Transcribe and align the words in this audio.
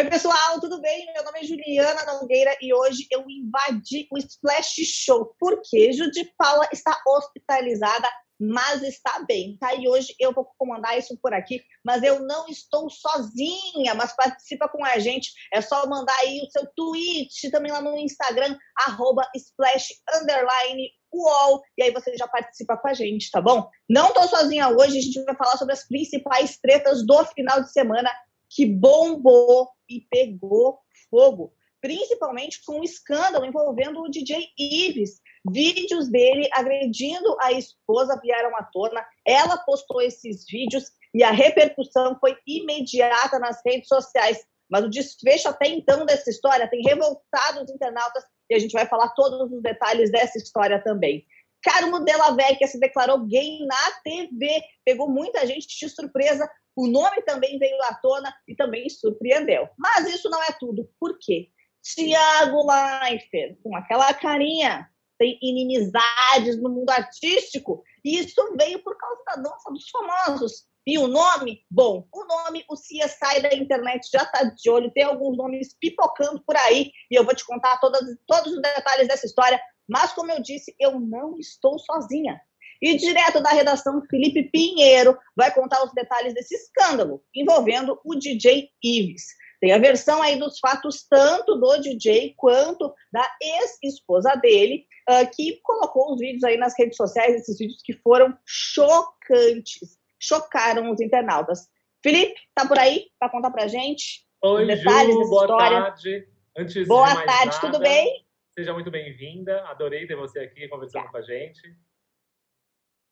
Oi, 0.00 0.08
pessoal, 0.08 0.58
tudo 0.60 0.80
bem? 0.80 1.12
Meu 1.12 1.22
nome 1.24 1.40
é 1.40 1.44
Juliana 1.44 2.06
Nogueira 2.06 2.56
e 2.62 2.72
hoje 2.72 3.06
eu 3.10 3.22
invadi 3.28 4.08
o 4.10 4.16
Splash 4.16 4.82
Show. 4.84 5.34
Por 5.38 5.60
quê? 5.62 5.92
Judy 5.92 6.32
Paula 6.38 6.66
está 6.72 6.98
hospitalizada, 7.06 8.08
mas 8.40 8.82
está 8.82 9.22
bem, 9.28 9.58
tá? 9.58 9.74
E 9.74 9.86
hoje 9.86 10.14
eu 10.18 10.32
vou 10.32 10.46
comandar 10.56 10.96
isso 10.96 11.18
por 11.20 11.34
aqui, 11.34 11.62
mas 11.84 12.02
eu 12.02 12.20
não 12.20 12.48
estou 12.48 12.88
sozinha, 12.88 13.94
mas 13.94 14.16
participa 14.16 14.66
com 14.70 14.82
a 14.82 14.98
gente. 14.98 15.32
É 15.52 15.60
só 15.60 15.86
mandar 15.86 16.16
aí 16.20 16.40
o 16.40 16.50
seu 16.50 16.66
tweet 16.74 17.50
também 17.50 17.70
lá 17.70 17.82
no 17.82 17.98
Instagram, 17.98 18.56
arroba 18.86 19.28
splash 19.34 19.88
underline 20.14 20.90
UOL, 21.12 21.62
e 21.76 21.82
aí 21.82 21.90
você 21.90 22.16
já 22.16 22.26
participa 22.28 22.76
com 22.76 22.88
a 22.88 22.94
gente, 22.94 23.30
tá 23.30 23.40
bom? 23.40 23.68
Não 23.88 24.08
estou 24.08 24.28
sozinha 24.28 24.68
hoje, 24.68 24.98
a 24.98 25.02
gente 25.02 25.24
vai 25.24 25.34
falar 25.34 25.56
sobre 25.56 25.74
as 25.74 25.86
principais 25.86 26.58
tretas 26.58 27.04
do 27.04 27.24
final 27.26 27.62
de 27.62 27.72
semana 27.72 28.10
que 28.48 28.66
bombou 28.66 29.68
e 29.88 30.00
pegou 30.10 30.78
fogo, 31.08 31.52
principalmente 31.80 32.62
com 32.64 32.80
um 32.80 32.84
escândalo 32.84 33.44
envolvendo 33.44 34.00
o 34.00 34.10
DJ 34.10 34.48
Ives. 34.58 35.20
Vídeos 35.50 36.08
dele 36.08 36.48
agredindo 36.52 37.36
a 37.40 37.52
esposa 37.52 38.20
vieram 38.20 38.54
à 38.56 38.64
tona. 38.64 39.04
Ela 39.26 39.56
postou 39.58 40.02
esses 40.02 40.44
vídeos 40.46 40.84
e 41.14 41.22
a 41.24 41.30
repercussão 41.30 42.18
foi 42.20 42.36
imediata 42.46 43.38
nas 43.38 43.60
redes 43.64 43.88
sociais. 43.88 44.44
Mas 44.70 44.84
o 44.84 44.90
desfecho 44.90 45.48
até 45.48 45.68
então 45.68 46.04
dessa 46.04 46.30
história 46.30 46.68
tem 46.68 46.82
revoltado 46.82 47.62
os 47.62 47.70
internautas 47.70 48.24
e 48.50 48.54
a 48.54 48.58
gente 48.58 48.72
vai 48.72 48.86
falar 48.86 49.08
todos 49.10 49.50
os 49.52 49.62
detalhes 49.62 50.10
dessa 50.10 50.36
história 50.36 50.82
também. 50.82 51.24
Carmo 51.62 52.00
Della 52.04 52.32
Vecchia 52.32 52.66
se 52.66 52.80
declarou 52.80 53.26
gay 53.26 53.64
na 53.66 53.90
TV, 54.02 54.62
pegou 54.84 55.08
muita 55.08 55.46
gente 55.46 55.68
de 55.68 55.88
surpresa 55.88 56.50
o 56.76 56.86
nome 56.86 57.22
também 57.22 57.58
veio 57.58 57.76
à 57.82 57.94
tona 57.94 58.34
e 58.46 58.54
também 58.54 58.88
surpreendeu. 58.88 59.68
Mas 59.76 60.08
isso 60.08 60.30
não 60.30 60.42
é 60.42 60.52
tudo. 60.58 60.88
Por 60.98 61.18
quê? 61.18 61.50
Tiago 61.82 62.66
Leifert, 62.66 63.58
com 63.62 63.76
aquela 63.76 64.12
carinha, 64.14 64.88
tem 65.18 65.38
inimizades 65.42 66.60
no 66.60 66.70
mundo 66.70 66.90
artístico. 66.90 67.82
E 68.04 68.18
isso 68.18 68.56
veio 68.56 68.82
por 68.82 68.96
causa 68.96 69.22
da 69.26 69.36
dança 69.36 69.70
dos 69.70 69.90
famosos. 69.90 70.64
E 70.90 70.98
o 70.98 71.06
nome? 71.06 71.64
Bom, 71.70 72.08
o 72.12 72.24
nome, 72.24 72.64
o 72.68 72.74
CSI 72.74 73.40
da 73.40 73.54
internet 73.54 74.08
já 74.12 74.24
está 74.24 74.42
de 74.42 74.68
olho, 74.68 74.90
tem 74.90 75.04
alguns 75.04 75.36
nomes 75.36 75.72
pipocando 75.78 76.42
por 76.44 76.56
aí, 76.56 76.90
e 77.08 77.14
eu 77.14 77.24
vou 77.24 77.32
te 77.32 77.46
contar 77.46 77.78
todas, 77.78 78.02
todos 78.26 78.54
os 78.54 78.60
detalhes 78.60 79.06
dessa 79.06 79.24
história. 79.24 79.60
Mas, 79.88 80.12
como 80.12 80.32
eu 80.32 80.42
disse, 80.42 80.74
eu 80.80 80.98
não 80.98 81.38
estou 81.38 81.78
sozinha. 81.78 82.40
E 82.82 82.96
direto 82.96 83.40
da 83.40 83.50
redação, 83.50 84.02
Felipe 84.10 84.50
Pinheiro 84.50 85.16
vai 85.36 85.54
contar 85.54 85.80
os 85.84 85.92
detalhes 85.92 86.34
desse 86.34 86.56
escândalo 86.56 87.22
envolvendo 87.32 88.00
o 88.04 88.16
DJ 88.16 88.68
Ives. 88.82 89.26
Tem 89.60 89.70
a 89.70 89.78
versão 89.78 90.20
aí 90.20 90.40
dos 90.40 90.58
fatos 90.58 91.06
tanto 91.08 91.54
do 91.54 91.76
DJ 91.78 92.34
quanto 92.36 92.92
da 93.12 93.24
ex-esposa 93.40 94.34
dele, 94.42 94.86
uh, 95.08 95.30
que 95.36 95.60
colocou 95.62 96.14
os 96.14 96.18
vídeos 96.18 96.42
aí 96.42 96.56
nas 96.56 96.74
redes 96.76 96.96
sociais, 96.96 97.36
esses 97.36 97.58
vídeos 97.58 97.80
que 97.84 97.92
foram 97.92 98.36
chocantes, 98.44 99.99
chocaram 100.20 100.90
os 100.90 101.00
internautas. 101.00 101.68
Felipe, 102.02 102.34
tá 102.54 102.66
por 102.66 102.78
aí 102.78 103.06
para 103.18 103.30
contar 103.30 103.50
pra 103.50 103.66
gente 103.66 104.24
Oi, 104.42 104.66
detalhes 104.66 105.14
Ju, 105.14 105.28
boa 105.28 105.42
história? 105.44 105.82
tarde. 105.82 106.28
Antes 106.56 106.88
Boa 106.88 107.08
de 107.08 107.14
mais 107.14 107.26
tarde, 107.26 107.46
nada, 107.56 107.60
tudo 107.60 107.78
bem? 107.78 108.26
Seja 108.58 108.72
muito 108.72 108.90
bem-vinda. 108.90 109.62
Adorei 109.66 110.06
ter 110.06 110.16
você 110.16 110.40
aqui 110.40 110.66
conversando 110.68 111.04
Tá. 111.04 111.10
com 111.10 111.16
a 111.18 111.22
gente. 111.22 111.60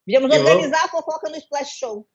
Viemos 0.07 0.35
organizar 0.35 0.85
a 0.85 0.87
fofoca 0.87 1.29
no 1.29 1.35
Splash 1.37 1.77
Show. 1.77 2.07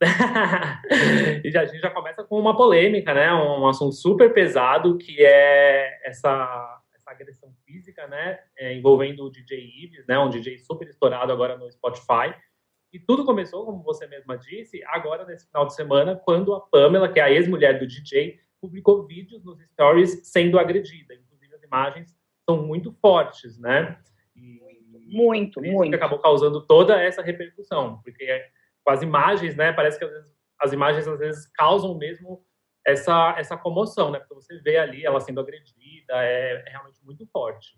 e 1.44 1.56
a 1.56 1.64
gente 1.66 1.80
já 1.80 1.90
começa 1.90 2.24
com 2.24 2.38
uma 2.38 2.56
polêmica, 2.56 3.14
né? 3.14 3.32
Um 3.32 3.66
assunto 3.68 3.94
super 3.94 4.32
pesado 4.32 4.98
que 4.98 5.24
é 5.24 6.00
essa, 6.08 6.80
essa 6.94 7.10
agressão 7.10 7.54
física, 7.64 8.06
né? 8.08 8.40
É, 8.56 8.74
envolvendo 8.74 9.24
o 9.24 9.30
DJ 9.30 9.58
Ives, 9.84 10.06
né? 10.06 10.18
Um 10.18 10.30
DJ 10.30 10.58
super 10.58 10.88
estourado 10.88 11.30
agora 11.32 11.56
no 11.56 11.70
Spotify. 11.70 12.34
E 12.92 12.98
tudo 12.98 13.24
começou, 13.24 13.64
como 13.64 13.82
você 13.82 14.06
mesma 14.06 14.36
disse, 14.36 14.82
agora 14.84 15.24
nesse 15.24 15.46
final 15.46 15.66
de 15.66 15.74
semana, 15.74 16.14
quando 16.16 16.54
a 16.54 16.60
Pamela, 16.60 17.10
que 17.10 17.18
é 17.18 17.22
a 17.22 17.30
ex-mulher 17.30 17.78
do 17.78 17.86
DJ, 17.86 18.38
publicou 18.60 19.06
vídeos 19.06 19.42
nos 19.42 19.60
stories 19.72 20.20
sendo 20.24 20.58
agredida. 20.58 21.14
Inclusive 21.14 21.54
as 21.54 21.62
imagens 21.62 22.14
são 22.48 22.66
muito 22.66 22.92
fortes, 23.00 23.58
né? 23.58 23.98
E, 24.36 24.60
Muito, 25.06 25.64
isso 25.64 25.74
muito. 25.74 25.90
que 25.90 25.96
acabou 25.96 26.18
causando 26.18 26.66
toda 26.66 27.00
essa 27.00 27.22
repercussão, 27.22 28.00
porque 28.02 28.44
com 28.84 28.90
as 28.90 29.02
imagens, 29.02 29.56
né, 29.56 29.72
parece 29.72 29.98
que 29.98 30.04
às 30.04 30.10
vezes, 30.10 30.32
as 30.60 30.72
imagens 30.72 31.08
às 31.08 31.18
vezes 31.18 31.46
causam 31.54 31.96
mesmo 31.96 32.44
essa, 32.84 33.34
essa 33.38 33.56
comoção, 33.56 34.10
né, 34.10 34.18
porque 34.18 34.34
você 34.34 34.58
vê 34.58 34.76
ali 34.78 35.04
ela 35.04 35.20
sendo 35.20 35.40
agredida, 35.40 36.14
é, 36.14 36.64
é 36.66 36.70
realmente 36.70 37.04
muito 37.04 37.26
forte. 37.26 37.76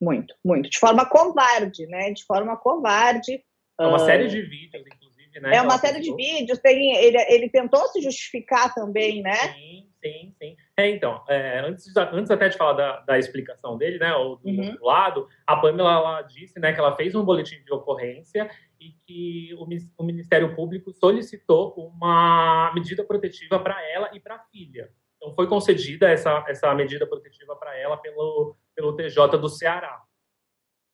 Muito, 0.00 0.34
muito. 0.44 0.70
De 0.70 0.78
forma 0.78 1.04
covarde, 1.06 1.86
né? 1.86 2.12
De 2.12 2.24
forma 2.24 2.56
covarde. 2.56 3.42
É 3.78 3.86
uma 3.86 3.96
Ah, 3.96 4.00
série 4.00 4.26
de 4.28 4.42
vídeos, 4.42 4.84
inclusive, 4.86 5.40
né? 5.40 5.56
É 5.56 5.62
uma 5.62 5.78
série 5.78 6.00
de 6.00 6.14
vídeos. 6.14 6.58
Tem, 6.58 6.96
ele, 6.96 7.16
ele 7.28 7.48
tentou 7.48 7.86
se 7.88 8.00
justificar 8.00 8.74
também, 8.74 9.22
né? 9.22 9.34
Sim, 9.34 9.88
sim, 10.02 10.34
sim. 10.38 10.56
É, 10.76 10.88
então, 10.90 11.22
é, 11.28 11.60
antes, 11.60 11.96
antes 11.96 12.30
até 12.30 12.48
de 12.48 12.56
falar 12.56 12.72
da, 12.72 13.00
da 13.00 13.18
explicação 13.18 13.76
dele, 13.78 13.98
né, 13.98 14.14
ou 14.14 14.36
do 14.36 14.48
Uhum. 14.48 14.66
outro 14.68 14.84
lado, 14.84 15.28
a 15.46 15.56
Pamela 15.56 15.92
ela 15.92 16.22
disse, 16.22 16.58
né, 16.58 16.72
que 16.72 16.80
ela 16.80 16.96
fez 16.96 17.14
um 17.14 17.24
boletim 17.24 17.62
de 17.62 17.72
ocorrência 17.72 18.50
e 18.80 18.90
que 19.06 19.54
o, 19.54 19.66
o 20.02 20.04
Ministério 20.04 20.54
Público 20.54 20.92
solicitou 20.92 21.74
uma 21.76 22.72
medida 22.74 23.04
protetiva 23.04 23.58
para 23.60 23.80
ela 23.90 24.10
e 24.12 24.20
para 24.20 24.36
a 24.36 24.44
filha. 24.52 24.90
Então, 25.16 25.34
foi 25.34 25.48
concedida 25.48 26.08
essa, 26.08 26.44
essa 26.48 26.72
medida 26.74 27.06
protetiva 27.06 27.54
para 27.56 27.76
ela 27.76 27.96
pelo, 27.96 28.56
pelo 28.74 28.94
TJ 28.94 29.36
do 29.38 29.48
Ceará. 29.48 30.00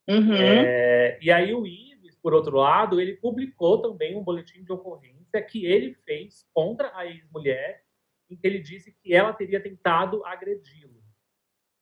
Uhum. 0.09 0.35
É, 0.35 1.19
e 1.21 1.31
aí 1.31 1.55
o 1.55 1.67
Ives, 1.67 1.94
por 2.25 2.33
outro 2.33 2.57
lado, 2.57 2.99
ele 2.99 3.19
publicou 3.19 3.83
também 3.83 4.17
um 4.17 4.25
boletim 4.25 4.65
de 4.65 4.73
ocorrência 4.73 5.43
que 5.43 5.67
ele 5.67 5.93
fez 6.07 6.49
contra 6.55 6.91
a 6.97 7.05
ex-mulher, 7.05 7.85
em 8.31 8.35
que 8.35 8.47
ele 8.47 8.61
disse 8.61 8.93
que 8.93 9.13
ela 9.13 9.35
teria 9.35 9.63
tentado 9.63 10.25
agredi-lo. 10.25 11.05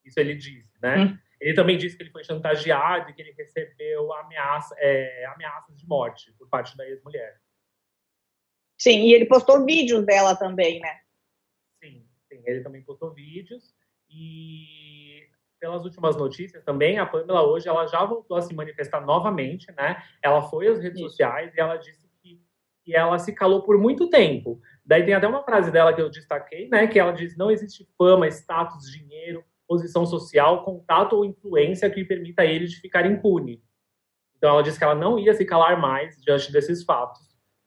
Isso 0.05 0.19
ele 0.19 0.35
disse, 0.35 0.77
né? 0.83 0.97
Hum. 0.99 1.19
Ele 1.41 1.55
também 1.55 1.79
disse 1.79 1.97
que 1.97 2.03
ele 2.03 2.11
foi 2.11 2.25
chantageado 2.25 3.09
e 3.09 3.15
que 3.15 3.23
ele 3.23 3.31
recebeu 3.31 4.13
ameaça, 4.15 4.75
é, 4.79 5.27
ameaças 5.27 5.79
de 5.79 5.87
morte 5.87 6.33
por 6.33 6.49
parte 6.49 6.77
da 6.77 6.89
ex-mulher. 6.89 7.41
Sim, 8.77 9.07
e 9.07 9.15
ele 9.15 9.27
postou 9.27 9.65
vídeos 9.65 10.05
dela 10.05 10.35
também, 10.35 10.81
né? 10.81 11.03
Sim, 11.81 12.05
sim, 12.29 12.43
ele 12.45 12.65
também 12.65 12.83
postou 12.83 13.15
vídeos 13.15 13.73
e 14.11 15.02
pelas 15.63 15.85
últimas 15.85 16.17
notícias 16.17 16.65
também, 16.65 16.99
a 16.99 17.07
Pamela 17.07 17.47
hoje 17.47 17.69
ela 17.69 17.87
já 17.87 18.05
voltou 18.05 18.37
a 18.37 18.43
se 18.43 18.53
manifestar 18.53 19.01
novamente, 19.01 19.71
né? 19.77 20.03
Ela 20.21 20.43
foi 20.43 20.67
às 20.67 20.81
redes 20.81 20.99
sociais 20.99 21.55
e 21.55 21.61
ela 21.61 21.77
disse 21.77 22.11
que, 22.21 22.43
que 22.85 22.97
ela 22.97 23.17
se 23.17 23.33
calou 23.33 23.63
por 23.63 23.79
muito 23.79 24.11
tempo. 24.11 24.61
Daí 24.85 25.05
tem 25.05 25.15
até 25.15 25.29
uma 25.29 25.45
frase 25.45 25.71
dela 25.71 25.95
que 25.95 26.03
eu 26.03 26.11
destaquei, 26.11 26.69
né? 26.69 26.89
Que 26.89 26.99
ela 26.99 27.13
diz: 27.13 27.37
não 27.37 27.49
existe 27.49 27.89
fama, 27.97 28.27
status, 28.27 28.91
dinheiro, 28.91 29.45
posição 29.69 30.05
social, 30.05 30.65
contato 30.65 31.13
ou 31.13 31.25
influência 31.25 31.89
que 31.89 32.05
permita 32.05 32.43
a 32.43 32.45
ele 32.45 32.67
de 32.67 32.81
ficar 32.81 33.07
impune. 33.07 33.63
Então 34.37 34.51
ela 34.51 34.65
disse 34.65 34.79
que 34.79 34.83
ela 34.83 34.97
não 34.97 35.17
ia 35.17 35.33
se 35.33 35.45
calar 35.45 35.81
mais 35.81 36.21
diante 36.21 36.51
desses 36.51 36.83
fatos. 36.83 37.23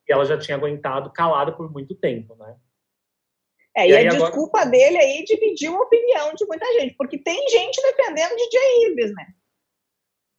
E 0.06 0.12
ela 0.12 0.26
já 0.26 0.38
tinha 0.38 0.58
aguentado 0.58 1.14
calada 1.14 1.54
por 1.54 1.72
muito 1.72 1.96
tempo, 1.96 2.36
né? 2.36 2.58
É, 3.78 3.88
E 3.88 3.92
e, 3.92 3.96
a 3.96 4.00
agora- 4.12 4.32
desculpa 4.32 4.66
dele 4.66 4.98
aí 4.98 5.24
dividiu 5.26 5.76
a 5.76 5.82
opinião 5.82 6.34
de 6.34 6.46
muita 6.46 6.66
gente, 6.80 6.96
porque 6.96 7.18
tem 7.18 7.48
gente 7.50 7.82
defendendo 7.82 8.36
DJ 8.36 8.60
Ives, 8.88 9.14
né? 9.14 9.28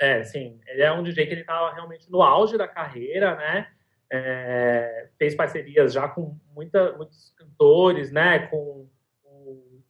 É, 0.00 0.24
sim. 0.24 0.60
Ele 0.66 0.82
é 0.82 0.92
um 0.92 1.02
DJ 1.02 1.26
que 1.26 1.32
ele 1.32 1.40
estava 1.42 1.72
realmente 1.72 2.10
no 2.10 2.22
auge 2.22 2.56
da 2.58 2.68
carreira, 2.68 3.34
né? 3.36 3.68
É, 4.12 5.08
fez 5.18 5.34
parcerias 5.34 5.92
já 5.92 6.06
com 6.08 6.36
muita, 6.54 6.92
muitos 6.96 7.32
cantores, 7.36 8.10
né? 8.12 8.46
Com 8.48 8.88
o, 9.24 9.82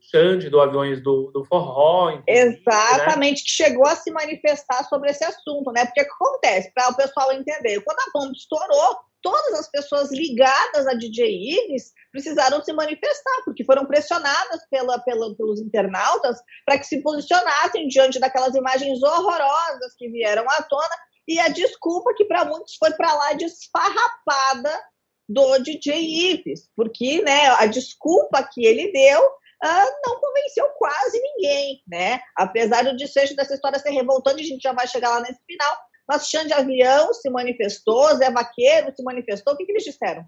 Xande 0.00 0.48
do 0.48 0.60
Aviões 0.60 1.02
do, 1.02 1.32
do 1.32 1.44
Forró. 1.44 2.10
né? 2.14 2.22
Exatamente, 2.28 3.42
que 3.42 3.50
chegou 3.50 3.84
a 3.86 3.96
se 3.96 4.10
manifestar 4.12 4.84
sobre 4.84 5.10
esse 5.10 5.24
assunto, 5.24 5.72
né? 5.72 5.84
Porque 5.84 6.02
o 6.02 6.04
que 6.04 6.10
acontece, 6.10 6.72
para 6.72 6.90
o 6.90 6.96
pessoal 6.96 7.32
entender, 7.32 7.80
quando 7.80 7.98
a 7.98 8.10
bomba 8.14 8.32
estourou, 8.32 8.98
todas 9.26 9.58
as 9.58 9.68
pessoas 9.68 10.12
ligadas 10.12 10.86
a 10.86 10.94
DJ 10.94 11.26
Ives 11.26 11.92
precisaram 12.12 12.62
se 12.62 12.72
manifestar, 12.72 13.42
porque 13.44 13.64
foram 13.64 13.84
pressionadas 13.84 14.64
pela, 14.70 15.00
pela, 15.00 15.34
pelos 15.34 15.60
internautas 15.60 16.38
para 16.64 16.78
que 16.78 16.86
se 16.86 17.02
posicionassem 17.02 17.88
diante 17.88 18.20
daquelas 18.20 18.54
imagens 18.54 19.02
horrorosas 19.02 19.96
que 19.98 20.08
vieram 20.08 20.48
à 20.48 20.62
tona, 20.62 20.94
e 21.26 21.40
a 21.40 21.48
desculpa 21.48 22.14
que 22.14 22.24
para 22.24 22.44
muitos 22.44 22.76
foi 22.76 22.92
para 22.92 23.12
lá 23.14 23.32
de 23.32 23.46
esfarrapada 23.46 24.80
do 25.28 25.58
DJ 25.58 25.96
Ives, 26.30 26.70
porque 26.76 27.20
né, 27.22 27.48
a 27.58 27.66
desculpa 27.66 28.48
que 28.52 28.64
ele 28.64 28.92
deu 28.92 29.20
ah, 29.60 29.86
não 30.06 30.20
convenceu 30.20 30.68
quase 30.78 31.20
ninguém, 31.20 31.82
né? 31.88 32.20
Apesar 32.36 32.84
do 32.84 32.96
desfecho 32.96 33.34
dessa 33.34 33.54
história 33.54 33.78
ser 33.80 33.90
revoltante, 33.90 34.42
a 34.42 34.46
gente 34.46 34.62
já 34.62 34.72
vai 34.72 34.86
chegar 34.86 35.08
lá 35.08 35.20
nesse 35.20 35.40
final, 35.44 35.76
mas 36.08 36.28
Xande 36.28 36.52
Avião 36.52 37.12
se 37.12 37.28
manifestou, 37.30 38.14
Zé 38.16 38.30
Vaqueiro 38.30 38.92
se 38.94 39.02
manifestou, 39.02 39.54
o 39.54 39.56
que, 39.56 39.64
que 39.64 39.72
eles 39.72 39.84
disseram? 39.84 40.24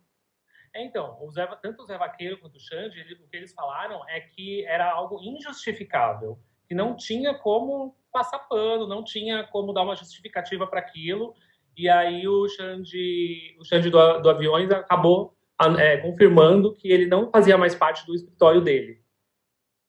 É, 0.74 0.84
então, 0.84 1.16
o 1.22 1.30
Zé, 1.30 1.46
tanto 1.62 1.82
o 1.82 1.86
Zé 1.86 1.96
Vaqueiro 1.96 2.38
quanto 2.38 2.56
o 2.56 2.60
Xande, 2.60 3.00
ele, 3.00 3.14
o 3.14 3.28
que 3.28 3.36
eles 3.36 3.52
falaram 3.52 4.06
é 4.08 4.20
que 4.20 4.64
era 4.66 4.90
algo 4.90 5.20
injustificável, 5.22 6.38
que 6.66 6.74
não 6.74 6.96
tinha 6.96 7.34
como 7.34 7.96
passar 8.12 8.40
pano, 8.40 8.86
não 8.86 9.02
tinha 9.02 9.44
como 9.44 9.72
dar 9.72 9.82
uma 9.82 9.96
justificativa 9.96 10.66
para 10.66 10.80
aquilo, 10.80 11.34
e 11.76 11.88
aí 11.88 12.26
o 12.26 12.48
Xande, 12.48 13.56
o 13.58 13.64
Xande 13.64 13.88
do, 13.88 14.20
do 14.20 14.30
Aviões 14.30 14.70
acabou 14.70 15.36
é, 15.78 15.96
confirmando 15.98 16.74
que 16.74 16.90
ele 16.90 17.06
não 17.06 17.30
fazia 17.30 17.56
mais 17.56 17.74
parte 17.74 18.06
do 18.06 18.14
escritório 18.14 18.60
dele, 18.60 19.00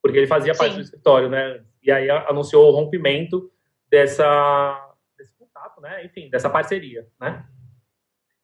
porque 0.02 0.18
ele 0.18 0.28
fazia 0.28 0.54
Sim. 0.54 0.60
parte 0.60 0.76
do 0.76 0.82
escritório, 0.82 1.30
né? 1.30 1.64
E 1.82 1.92
aí 1.92 2.10
anunciou 2.10 2.68
o 2.68 2.76
rompimento 2.76 3.52
dessa 3.90 4.89
né? 5.80 6.06
Enfim, 6.06 6.30
dessa 6.30 6.50
parceria, 6.50 7.08
né? 7.20 7.46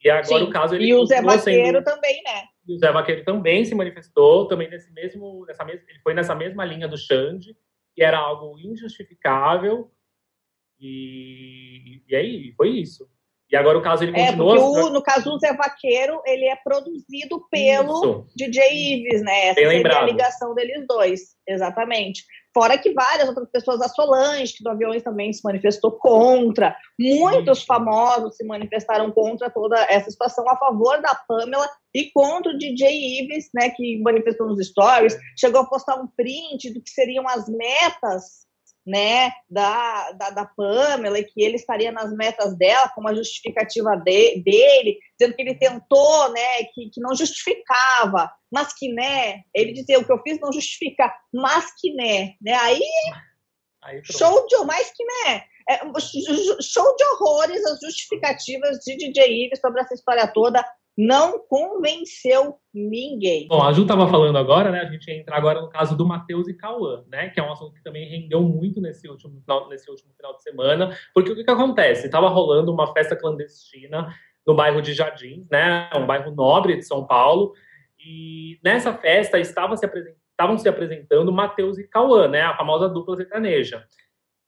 E 0.03 0.09
agora 0.09 0.43
Sim. 0.43 0.43
o 0.43 0.49
caso 0.51 0.75
ele 0.75 0.87
E 0.87 0.93
o 0.93 1.05
Zé 1.05 1.21
Vaqueiro 1.21 1.77
sendo... 1.77 1.83
também, 1.83 2.21
né? 2.23 2.43
E 2.67 2.75
o 2.75 2.77
Zé 2.77 2.91
Vaqueiro 2.91 3.23
também 3.23 3.65
se 3.65 3.73
manifestou, 3.73 4.47
também 4.47 4.69
nesse 4.69 4.91
mesmo, 4.93 5.45
nessa 5.45 5.65
mesma, 5.65 5.83
ele 5.89 5.99
foi 5.99 6.13
nessa 6.13 6.35
mesma 6.35 6.63
linha 6.63 6.87
do 6.87 6.97
Xande, 6.97 7.57
que 7.95 8.03
era 8.03 8.17
algo 8.17 8.59
injustificável, 8.59 9.91
e, 10.79 12.03
e 12.07 12.15
aí 12.15 12.53
foi 12.55 12.69
isso. 12.69 13.09
E 13.49 13.55
agora 13.55 13.77
o 13.77 13.81
caso 13.81 14.03
ele 14.03 14.11
continua. 14.11 14.55
É, 14.55 14.59
porque 14.59 14.79
o, 14.81 14.89
no 14.89 15.03
caso 15.03 15.29
do 15.29 15.39
Zé 15.39 15.53
Vaqueiro, 15.53 16.21
ele 16.25 16.45
é 16.45 16.55
produzido 16.55 17.47
pelo 17.49 17.99
Isso. 17.99 18.27
DJ 18.35 18.61
Ives, 18.71 19.21
né? 19.21 19.47
Essa 19.47 19.61
Bem 19.61 19.81
seria 19.81 19.99
a 19.99 20.05
ligação 20.05 20.55
deles 20.55 20.85
dois, 20.87 21.35
exatamente. 21.47 22.25
Fora 22.55 22.77
que 22.77 22.93
várias 22.93 23.27
outras 23.27 23.49
pessoas, 23.49 23.81
a 23.81 23.89
Solange, 23.89 24.53
que 24.53 24.63
do 24.63 24.69
Aviões 24.69 25.03
também 25.03 25.33
se 25.33 25.43
manifestou 25.43 25.91
contra, 25.91 26.73
muitos 26.97 27.65
famosos 27.65 28.37
se 28.37 28.45
manifestaram 28.45 29.11
contra 29.11 29.49
toda 29.49 29.77
essa 29.89 30.09
situação, 30.09 30.47
a 30.49 30.55
favor 30.55 31.01
da 31.01 31.13
Pamela 31.27 31.69
e 31.93 32.09
contra 32.11 32.53
o 32.53 32.57
DJ 32.57 33.19
Ives, 33.19 33.49
né, 33.53 33.71
que 33.71 34.01
manifestou 34.01 34.47
nos 34.47 34.65
stories, 34.65 35.17
chegou 35.37 35.59
a 35.59 35.65
postar 35.65 35.95
um 35.95 36.07
print 36.07 36.73
do 36.73 36.81
que 36.81 36.89
seriam 36.91 37.27
as 37.27 37.49
metas 37.49 38.45
né, 38.85 39.31
da, 39.49 40.11
da, 40.11 40.29
da 40.29 40.45
Pamela, 40.45 41.17
e 41.17 41.23
que 41.23 41.41
ele 41.41 41.55
estaria 41.55 41.91
nas 41.91 42.15
metas 42.15 42.55
dela, 42.57 42.89
com 42.89 43.01
uma 43.01 43.15
justificativa 43.15 43.95
de, 43.97 44.41
dele, 44.43 44.99
dizendo 45.17 45.35
que 45.35 45.41
ele 45.41 45.55
tentou, 45.55 46.31
né, 46.31 46.63
que, 46.73 46.89
que 46.91 47.01
não 47.01 47.15
justificava, 47.15 48.31
mas 48.51 48.73
que, 48.73 48.89
né, 48.93 49.41
ele 49.53 49.73
dizia, 49.73 49.99
o 49.99 50.05
que 50.05 50.11
eu 50.11 50.21
fiz 50.21 50.39
não 50.39 50.53
justifica, 50.53 51.11
mas 51.33 51.65
que, 51.79 51.93
né, 51.93 52.33
né, 52.41 52.53
aí, 52.53 52.81
aí 53.83 54.01
show 54.03 54.45
de, 54.47 54.57
mais 54.65 54.91
que, 54.95 55.03
né, 55.03 55.43
é, 55.67 55.79
show 56.61 56.95
de 56.95 57.03
horrores 57.05 57.65
as 57.65 57.79
justificativas 57.79 58.77
de 58.85 58.95
DJ 58.97 59.45
Ives 59.45 59.59
sobre 59.59 59.81
essa 59.81 59.95
história 59.95 60.27
toda, 60.27 60.63
não 60.97 61.39
convenceu 61.39 62.55
ninguém. 62.73 63.47
Bom, 63.47 63.61
a 63.61 63.73
Ju 63.73 63.81
estava 63.81 64.07
falando 64.07 64.37
agora, 64.37 64.71
né? 64.71 64.81
A 64.81 64.89
gente 64.89 65.07
ia 65.07 65.17
entrar 65.17 65.37
agora 65.37 65.61
no 65.61 65.69
caso 65.69 65.95
do 65.95 66.07
Matheus 66.07 66.47
e 66.47 66.53
Cauã, 66.53 67.03
né? 67.09 67.29
Que 67.29 67.39
é 67.39 67.43
um 67.43 67.51
assunto 67.51 67.73
que 67.73 67.83
também 67.83 68.07
rendeu 68.07 68.41
muito 68.41 68.79
nesse 68.79 69.07
último, 69.09 69.43
nesse 69.69 69.89
último 69.89 70.13
final 70.13 70.35
de 70.35 70.43
semana. 70.43 70.97
Porque 71.13 71.31
o 71.31 71.35
que, 71.35 71.43
que 71.43 71.51
acontece? 71.51 72.05
Estava 72.05 72.29
rolando 72.29 72.71
uma 72.71 72.93
festa 72.93 73.15
clandestina 73.15 74.13
no 74.47 74.55
bairro 74.55 74.81
de 74.81 74.93
Jardins, 74.93 75.49
né? 75.49 75.89
Um 75.95 76.05
bairro 76.05 76.33
nobre 76.33 76.77
de 76.77 76.83
São 76.83 77.05
Paulo. 77.05 77.53
E 77.99 78.57
nessa 78.63 78.93
festa 78.93 79.37
estava 79.37 79.75
se 79.75 79.85
estavam 79.85 80.57
se 80.57 80.67
apresentando 80.67 81.31
Matheus 81.31 81.77
e 81.77 81.87
Cauã, 81.87 82.27
né? 82.27 82.41
A 82.41 82.55
famosa 82.55 82.87
dupla 82.87 83.17
sertaneja. 83.17 83.85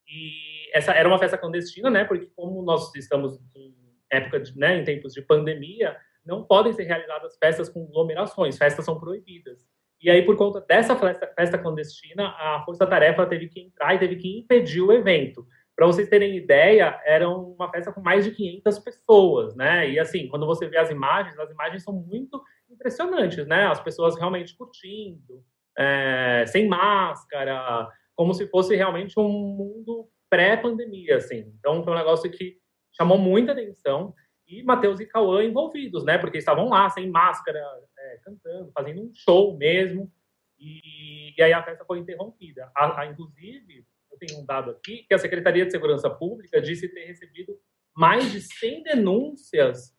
E 0.07 0.69
essa 0.73 0.91
era 0.93 1.09
uma 1.09 1.19
festa 1.19 1.37
clandestina, 1.37 1.89
né? 1.89 2.05
Porque 2.05 2.29
como 2.35 2.61
nós 2.61 2.93
estamos 2.95 3.37
em 3.53 3.75
época 4.09 4.39
de, 4.39 4.57
né, 4.57 4.77
em 4.77 4.83
tempos 4.83 5.13
de 5.13 5.21
pandemia, 5.21 5.97
não 6.27 6.43
podem 6.43 6.73
ser 6.73 6.83
realizadas 6.83 7.37
festas 7.37 7.69
com 7.69 7.85
aglomerações, 7.85 8.57
festas 8.57 8.85
são 8.85 8.99
proibidas. 8.99 9.65
E 9.99 10.09
aí, 10.11 10.23
por 10.23 10.35
conta 10.35 10.61
dessa 10.61 10.95
festa, 10.95 11.27
festa 11.35 11.57
clandestina, 11.57 12.27
a 12.27 12.61
Força 12.63 12.85
Tarefa 12.85 13.25
teve 13.25 13.47
que 13.47 13.59
entrar 13.59 13.95
e 13.95 13.99
teve 13.99 14.17
que 14.17 14.39
impedir 14.39 14.81
o 14.81 14.91
evento. 14.91 15.47
Para 15.75 15.87
vocês 15.87 16.09
terem 16.09 16.35
ideia, 16.35 16.99
era 17.05 17.27
uma 17.29 17.69
festa 17.71 17.91
com 17.91 18.01
mais 18.01 18.23
de 18.25 18.31
500 18.31 18.79
pessoas, 18.79 19.55
né? 19.55 19.89
E 19.89 19.99
assim, 19.99 20.27
quando 20.27 20.45
você 20.45 20.67
vê 20.67 20.77
as 20.77 20.91
imagens, 20.91 21.37
as 21.39 21.49
imagens 21.49 21.83
são 21.83 21.93
muito 21.93 22.43
impressionantes, 22.69 23.45
né? 23.47 23.67
As 23.67 23.79
pessoas 23.79 24.15
realmente 24.17 24.55
curtindo, 24.55 25.43
é, 25.77 26.45
sem 26.47 26.67
máscara, 26.67 27.87
como 28.15 28.33
se 28.33 28.47
fosse 28.47 28.75
realmente 28.75 29.19
um 29.19 29.29
mundo 29.29 30.07
pré-pandemia, 30.29 31.17
assim. 31.17 31.53
Então, 31.59 31.83
foi 31.83 31.93
um 31.93 31.97
negócio 31.97 32.29
que 32.29 32.57
chamou 32.95 33.17
muita 33.17 33.51
atenção 33.51 34.13
e 34.47 34.63
Matheus 34.63 34.99
e 34.99 35.05
Cauã 35.05 35.43
envolvidos, 35.43 36.05
né? 36.05 36.17
Porque 36.17 36.37
estavam 36.37 36.69
lá, 36.69 36.89
sem 36.89 37.09
máscara, 37.09 37.59
é, 37.97 38.17
cantando, 38.23 38.71
fazendo 38.71 39.01
um 39.01 39.11
show 39.13 39.57
mesmo. 39.57 40.11
E, 40.57 41.33
e 41.37 41.41
aí 41.41 41.51
a 41.51 41.61
festa 41.61 41.83
foi 41.85 41.99
interrompida. 41.99 42.71
A, 42.75 43.01
a, 43.01 43.05
inclusive, 43.05 43.85
eu 44.11 44.17
tenho 44.17 44.39
um 44.39 44.45
dado 44.45 44.71
aqui, 44.71 45.05
que 45.07 45.13
a 45.13 45.19
Secretaria 45.19 45.65
de 45.65 45.71
Segurança 45.71 46.09
Pública 46.09 46.61
disse 46.61 46.87
ter 46.87 47.05
recebido 47.05 47.59
mais 47.95 48.31
de 48.31 48.41
100 48.41 48.83
denúncias 48.83 49.95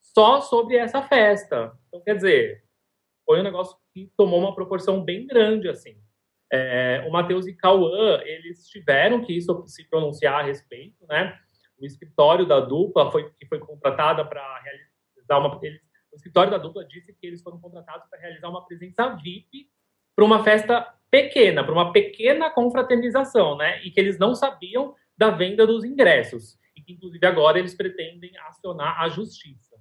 só 0.00 0.40
sobre 0.40 0.76
essa 0.76 1.02
festa. 1.02 1.76
Então, 1.88 2.00
quer 2.00 2.16
dizer, 2.16 2.64
foi 3.26 3.40
um 3.40 3.44
negócio 3.44 3.76
que 3.92 4.10
tomou 4.16 4.40
uma 4.40 4.54
proporção 4.54 5.04
bem 5.04 5.26
grande, 5.26 5.68
assim. 5.68 6.00
É, 6.52 7.04
o 7.06 7.12
Matheus 7.12 7.46
e 7.46 7.54
Cauã, 7.54 8.20
eles 8.24 8.66
tiveram 8.68 9.24
que 9.24 9.38
se 9.40 9.88
pronunciar 9.88 10.40
a 10.40 10.42
respeito, 10.42 11.06
né? 11.06 11.38
O 11.80 11.86
escritório 11.86 12.46
da 12.46 12.60
dupla 12.60 13.10
foi 13.10 13.30
que 13.30 13.46
foi 13.46 13.58
contratada 13.58 14.24
para 14.24 14.42
realizar 14.60 15.38
uma 15.38 15.58
eles, 15.62 15.80
o 16.12 16.16
escritório 16.16 16.50
da 16.50 16.58
dupla 16.58 16.84
disse 16.84 17.12
que 17.12 17.26
eles 17.26 17.42
foram 17.42 17.60
contratados 17.60 18.08
para 18.08 18.20
realizar 18.20 18.48
uma 18.48 18.66
presença 18.66 19.08
VIP 19.16 19.70
para 20.14 20.24
uma 20.24 20.44
festa 20.44 20.94
pequena, 21.10 21.64
para 21.64 21.72
uma 21.72 21.92
pequena 21.92 22.50
confraternização, 22.50 23.56
né? 23.56 23.82
E 23.82 23.90
que 23.90 23.98
eles 23.98 24.18
não 24.18 24.34
sabiam 24.34 24.94
da 25.16 25.30
venda 25.30 25.66
dos 25.66 25.84
ingressos 25.84 26.58
e 26.76 26.82
que 26.82 26.92
inclusive 26.92 27.24
agora 27.26 27.58
eles 27.58 27.74
pretendem 27.74 28.36
acionar 28.48 29.00
a 29.00 29.08
justiça. 29.08 29.76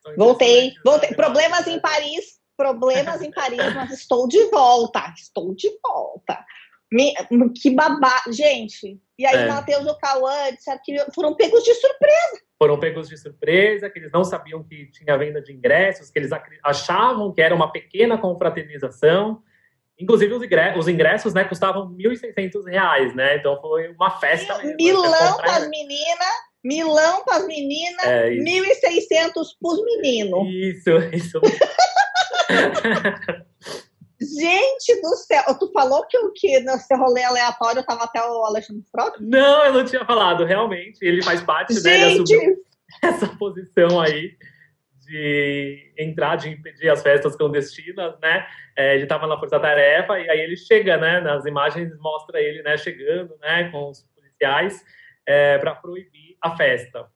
Então, 0.00 0.14
voltei, 0.16 0.74
voltei. 0.84 1.14
Problemas 1.14 1.66
em 1.66 1.80
Paris, 1.80 2.40
problemas 2.56 3.22
em 3.22 3.30
Paris, 3.30 3.74
mas 3.74 3.90
estou 3.92 4.26
de 4.28 4.42
volta, 4.50 5.12
estou 5.16 5.54
de 5.54 5.70
volta. 5.82 6.44
Me, 6.90 7.12
que 7.60 7.70
babá, 7.70 8.22
gente. 8.28 8.98
E 9.18 9.26
aí, 9.26 9.42
é. 9.42 9.48
Matheus 9.48 9.84
e 9.84 9.90
o 9.90 9.98
Cauã 9.98 10.54
disseram 10.54 10.80
que 10.82 10.96
foram 11.14 11.34
pegos 11.34 11.62
de 11.64 11.74
surpresa. 11.74 12.40
Foram 12.58 12.78
pegos 12.78 13.08
de 13.08 13.16
surpresa, 13.16 13.90
que 13.90 13.98
eles 13.98 14.12
não 14.12 14.24
sabiam 14.24 14.64
que 14.64 14.90
tinha 14.90 15.18
venda 15.18 15.42
de 15.42 15.52
ingressos, 15.52 16.10
que 16.10 16.18
eles 16.18 16.30
achavam 16.64 17.32
que 17.32 17.42
era 17.42 17.54
uma 17.54 17.70
pequena 17.70 18.16
confraternização. 18.16 19.42
Inclusive, 19.98 20.32
os 20.32 20.42
ingressos, 20.42 20.78
os 20.78 20.88
ingressos 20.88 21.34
né, 21.34 21.44
custavam 21.44 21.88
R$ 21.88 22.04
1.600, 22.04 23.14
né? 23.14 23.36
Então, 23.36 23.60
foi 23.60 23.88
uma 23.88 24.18
festa. 24.18 24.56
Mesmo, 24.58 24.76
Milão 24.76 25.36
para 25.36 25.56
as 25.56 25.68
meninas, 25.68 26.48
Milão 26.64 27.24
para 27.24 27.38
as 27.38 27.46
meninas, 27.46 28.04
é, 28.04 28.30
1.600 28.30 29.32
para 29.32 29.72
os 29.72 29.84
meninos. 29.84 30.48
Isso, 30.48 30.90
isso. 31.12 31.40
Gente 34.36 35.00
do 35.00 35.16
céu, 35.16 35.42
tu 35.58 35.70
falou 35.72 36.06
que 36.06 36.18
o 36.18 36.32
que 36.32 36.60
nesse 36.60 36.94
rolê 36.96 37.22
aleatório 37.22 37.84
tava 37.84 38.04
até 38.04 38.22
o 38.22 38.44
Alexandre 38.44 38.84
Frota? 38.90 39.18
Não, 39.20 39.64
eu 39.64 39.72
não 39.72 39.84
tinha 39.84 40.04
falado, 40.04 40.44
realmente. 40.44 40.98
Ele 41.02 41.22
faz 41.22 41.42
parte, 41.42 41.74
Gente. 41.74 41.84
né? 41.84 41.94
Ele 41.94 42.22
assumiu 42.22 42.56
essa 43.02 43.26
posição 43.36 44.00
aí 44.00 44.36
de 45.08 45.92
entrar, 45.96 46.36
de 46.36 46.50
impedir 46.50 46.90
as 46.90 47.02
festas 47.02 47.34
clandestinas, 47.34 48.18
né? 48.20 48.46
É, 48.76 48.94
ele 48.94 49.04
estava 49.04 49.26
na 49.26 49.38
Força 49.38 49.58
Tarefa 49.58 50.18
e 50.20 50.28
aí 50.28 50.40
ele 50.40 50.56
chega, 50.56 50.98
né? 50.98 51.20
Nas 51.20 51.46
imagens 51.46 51.96
mostra 51.98 52.40
ele, 52.40 52.62
né? 52.62 52.76
Chegando, 52.76 53.36
né? 53.38 53.70
Com 53.70 53.88
os 53.88 54.02
policiais 54.14 54.84
é, 55.26 55.58
para 55.58 55.74
proibir 55.74 56.36
a 56.42 56.54
festa. 56.56 57.08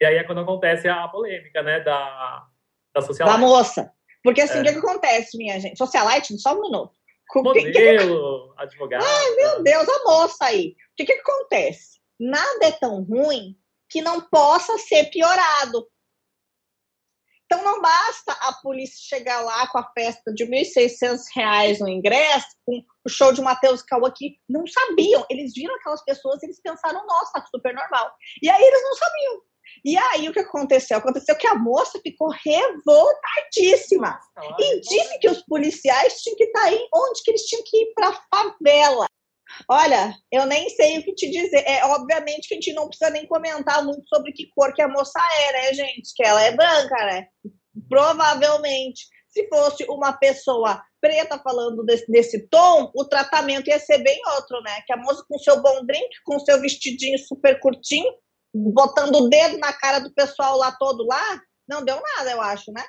E 0.00 0.04
aí 0.04 0.16
é 0.16 0.24
quando 0.24 0.40
acontece 0.40 0.88
a 0.88 1.08
polêmica, 1.08 1.62
né? 1.62 1.80
Da, 1.80 2.46
da 2.94 3.00
socialite. 3.00 3.38
Da 3.38 3.46
moça. 3.46 3.92
Porque 4.22 4.40
assim, 4.42 4.58
o 4.58 4.62
é. 4.62 4.64
que, 4.64 4.72
que, 4.72 4.78
acontece, 4.78 5.36
minha 5.36 5.58
gente? 5.58 5.78
Socialite, 5.78 6.38
só 6.38 6.54
um 6.56 6.62
minuto. 6.62 6.92
Modelo, 7.34 8.54
que... 8.54 8.62
advogado. 8.62 9.04
Ai, 9.04 9.30
meu 9.36 9.62
Deus, 9.62 9.88
a 9.88 10.04
moça 10.04 10.46
aí. 10.46 10.70
O 10.70 10.96
que, 10.96 11.04
que 11.04 11.12
acontece? 11.12 12.00
Nada 12.18 12.66
é 12.66 12.72
tão 12.72 13.02
ruim 13.02 13.56
que 13.88 14.02
não 14.02 14.20
possa 14.20 14.76
ser 14.78 15.10
piorado. 15.10 15.86
Então 17.52 17.64
não 17.64 17.82
basta 17.82 18.32
a 18.32 18.52
polícia 18.62 19.18
chegar 19.18 19.40
lá 19.40 19.66
com 19.66 19.78
a 19.78 19.90
festa 19.92 20.32
de 20.32 20.44
R$ 20.44 20.62
1.600 20.62 21.80
no 21.80 21.88
ingresso, 21.88 22.46
com 22.64 22.80
o 23.04 23.08
show 23.08 23.32
de 23.32 23.42
Matheus 23.42 23.82
Cauã 23.82 24.08
que 24.14 24.36
não 24.48 24.64
sabiam. 24.68 25.26
Eles 25.28 25.52
viram 25.52 25.74
aquelas 25.74 26.04
pessoas 26.04 26.40
e 26.40 26.46
eles 26.46 26.60
pensaram, 26.62 27.04
nossa, 27.04 27.32
tá 27.32 27.46
super 27.50 27.74
normal. 27.74 28.12
E 28.40 28.48
aí 28.48 28.62
eles 28.62 28.82
não 28.82 28.94
sabiam. 28.94 29.42
E 29.84 29.96
aí 29.96 30.28
o 30.28 30.32
que 30.32 30.40
aconteceu? 30.40 30.98
Aconteceu 30.98 31.36
que 31.36 31.46
a 31.46 31.54
moça 31.54 31.98
ficou 32.02 32.28
revoltadíssima 32.28 34.18
e 34.58 34.80
disse 34.80 35.18
que 35.18 35.28
os 35.28 35.42
policiais 35.42 36.20
tinham 36.20 36.36
que 36.36 36.44
estar 36.44 36.64
aí 36.64 36.86
onde 36.94 37.22
que 37.22 37.30
eles 37.30 37.42
tinham 37.42 37.62
que 37.64 37.76
ir 37.76 37.92
para 37.94 38.08
a 38.08 38.20
favela. 38.34 39.06
Olha, 39.68 40.14
eu 40.30 40.46
nem 40.46 40.68
sei 40.70 40.98
o 40.98 41.04
que 41.04 41.14
te 41.14 41.30
dizer. 41.30 41.64
É 41.66 41.84
obviamente 41.84 42.48
que 42.48 42.54
a 42.54 42.56
gente 42.56 42.72
não 42.72 42.88
precisa 42.88 43.10
nem 43.10 43.26
comentar 43.26 43.84
muito 43.84 44.06
sobre 44.08 44.32
que 44.32 44.48
cor 44.54 44.72
que 44.72 44.82
a 44.82 44.88
moça 44.88 45.20
é, 45.40 45.52
né, 45.52 45.74
gente? 45.74 46.12
Que 46.14 46.24
ela 46.24 46.42
é 46.42 46.52
branca, 46.52 46.96
né? 47.06 47.26
Provavelmente, 47.88 49.06
se 49.28 49.48
fosse 49.48 49.84
uma 49.84 50.12
pessoa 50.12 50.82
preta 51.00 51.38
falando 51.38 51.84
desse, 51.84 52.10
desse 52.10 52.48
tom, 52.48 52.90
o 52.94 53.04
tratamento 53.04 53.68
ia 53.68 53.78
ser 53.78 53.98
bem 53.98 54.20
outro, 54.36 54.60
né? 54.62 54.80
Que 54.86 54.92
a 54.92 54.96
moça 54.96 55.24
com 55.28 55.38
seu 55.38 55.60
bom 55.62 55.84
drink, 55.84 56.08
com 56.24 56.38
seu 56.40 56.60
vestidinho 56.60 57.18
super 57.18 57.58
curtinho, 57.60 58.12
botando 58.54 59.14
o 59.16 59.28
dedo 59.28 59.58
na 59.58 59.72
cara 59.72 59.98
do 59.98 60.10
pessoal 60.10 60.56
lá 60.56 60.72
todo 60.72 61.06
lá, 61.06 61.42
não 61.68 61.84
deu 61.84 62.00
nada, 62.16 62.30
eu 62.30 62.40
acho, 62.40 62.72
né? 62.72 62.84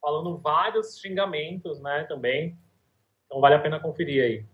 Falando 0.00 0.38
vários 0.38 0.98
xingamentos, 0.98 1.80
né, 1.80 2.04
também. 2.08 2.56
Então 3.26 3.40
vale 3.40 3.54
a 3.54 3.60
pena 3.60 3.80
conferir 3.80 4.22
aí. 4.22 4.44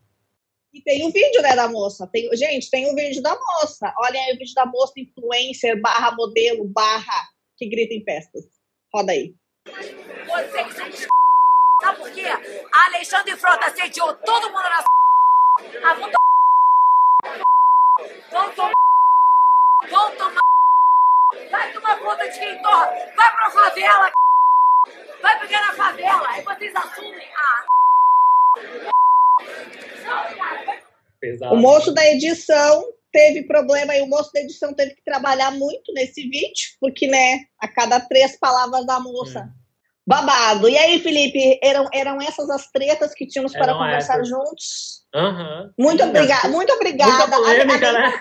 E 0.73 0.81
tem 0.81 1.05
o 1.05 1.09
um 1.09 1.11
vídeo, 1.11 1.43
né, 1.43 1.57
da 1.57 1.69
moça. 1.69 2.07
Tem, 2.07 2.35
gente, 2.37 2.71
tem 2.71 2.89
o 2.89 2.93
um 2.93 2.95
vídeo 2.95 3.21
da 3.23 3.37
moça. 3.37 3.93
Olha 3.99 4.21
aí 4.21 4.35
o 4.35 4.39
vídeo 4.39 4.55
da 4.55 4.65
moça 4.65 4.95
influencer, 4.97 5.81
barra 5.81 6.13
modelo, 6.13 6.65
barra, 6.65 7.29
que 7.57 7.69
grita 7.69 7.93
em 7.93 8.05
festas. 8.05 8.45
Roda 8.95 9.13
aí. 9.13 9.35
Vocês 9.67 10.75
são 10.75 11.11
Sabe 11.81 11.99
por 11.99 12.13
quê? 12.13 12.27
Alexandre 12.87 13.37
Frota 13.37 13.71
sediou 13.75 14.15
todo 14.15 14.51
mundo 14.51 14.63
na 14.63 14.85
a 15.91 15.95
puta 15.95 16.19
Vão 18.31 18.51
tomar 18.55 18.80
Vão 19.91 20.17
tomar 20.17 20.41
Vai 21.51 21.73
tomar 21.73 21.99
conta 21.99 22.29
de 22.29 22.39
quem 22.39 22.63
torra 22.63 22.87
Vai 23.17 23.37
pra 23.37 23.51
favela 23.51 24.11
Vai 25.23 25.41
pegar 25.41 25.67
na 25.67 25.73
favela 25.75 26.29
Aí 26.29 26.43
vocês 26.43 26.75
assumem 26.75 27.29
a 27.35 27.67
Pesado. 31.21 31.55
O 31.55 31.59
moço 31.59 31.93
da 31.93 32.07
edição 32.07 32.85
teve 33.13 33.43
problema 33.43 33.95
e 33.95 34.01
o 34.01 34.07
moço 34.07 34.33
da 34.33 34.41
edição 34.41 34.73
teve 34.73 34.95
que 34.95 35.05
trabalhar 35.05 35.51
muito 35.51 35.93
nesse 35.93 36.23
vídeo, 36.23 36.71
porque, 36.81 37.07
né, 37.07 37.45
a 37.61 37.69
cada 37.69 38.01
três 38.01 38.39
palavras 38.39 38.87
da 38.87 38.99
moça. 38.99 39.43
Hum. 39.43 39.61
Babado. 40.07 40.69
E 40.69 40.77
aí, 40.77 40.99
Felipe, 41.01 41.59
eram, 41.63 41.87
eram 41.93 42.21
essas 42.21 42.49
as 42.49 42.71
tretas 42.71 43.15
que 43.15 43.27
tínhamos 43.27 43.53
para 43.53 43.75
conversar 43.75 44.15
essas. 44.15 44.29
juntos? 44.29 45.00
Uhum. 45.15 45.73
Muito 45.77 46.05
obrigada, 46.05 46.49
muito 46.49 46.73
obrigada. 46.73 47.27
Muita 47.27 47.37
polêmica, 47.37 47.93
né? 47.93 48.21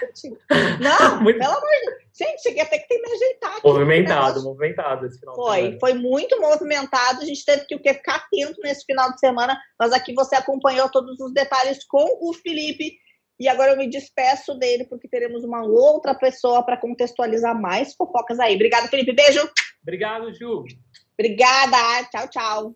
Não, 0.81 1.21
muito... 1.21 1.37
pelo 1.37 1.51
amor 1.51 1.69
de 1.69 1.85
Deus. 1.85 2.09
Gente, 2.17 2.41
cheguei 2.41 2.61
até 2.61 2.79
que 2.79 2.87
ter 2.87 2.99
me 2.99 3.11
ajeitar 3.13 3.51
aqui. 3.51 3.67
Movimentado, 3.67 4.43
movimentado 4.43 5.05
esse 5.05 5.19
final 5.19 5.35
Foi, 5.35 5.77
foi 5.79 5.93
muito 5.93 6.39
movimentado. 6.41 7.21
A 7.21 7.25
gente 7.25 7.45
teve 7.45 7.65
que 7.65 7.75
o 7.75 7.79
que, 7.79 7.93
ficar 7.93 8.15
atento 8.15 8.59
nesse 8.61 8.83
final 8.85 9.11
de 9.13 9.19
semana, 9.19 9.57
mas 9.79 9.93
aqui 9.93 10.13
você 10.13 10.35
acompanhou 10.35 10.89
todos 10.89 11.19
os 11.19 11.31
detalhes 11.31 11.85
com 11.85 12.05
o 12.21 12.33
Felipe. 12.33 12.97
E 13.39 13.47
agora 13.47 13.71
eu 13.71 13.77
me 13.77 13.89
despeço 13.89 14.53
dele, 14.55 14.85
porque 14.85 15.07
teremos 15.07 15.45
uma 15.45 15.63
outra 15.63 16.13
pessoa 16.13 16.61
para 16.61 16.75
contextualizar 16.75 17.59
mais 17.59 17.95
fofocas 17.95 18.37
aí. 18.37 18.55
Obrigada, 18.55 18.89
Felipe. 18.89 19.13
Beijo. 19.13 19.49
Obrigado, 19.81 20.33
Ju. 20.33 20.65
Obrigada. 21.17 21.77
Tchau, 22.11 22.27
tchau. 22.27 22.75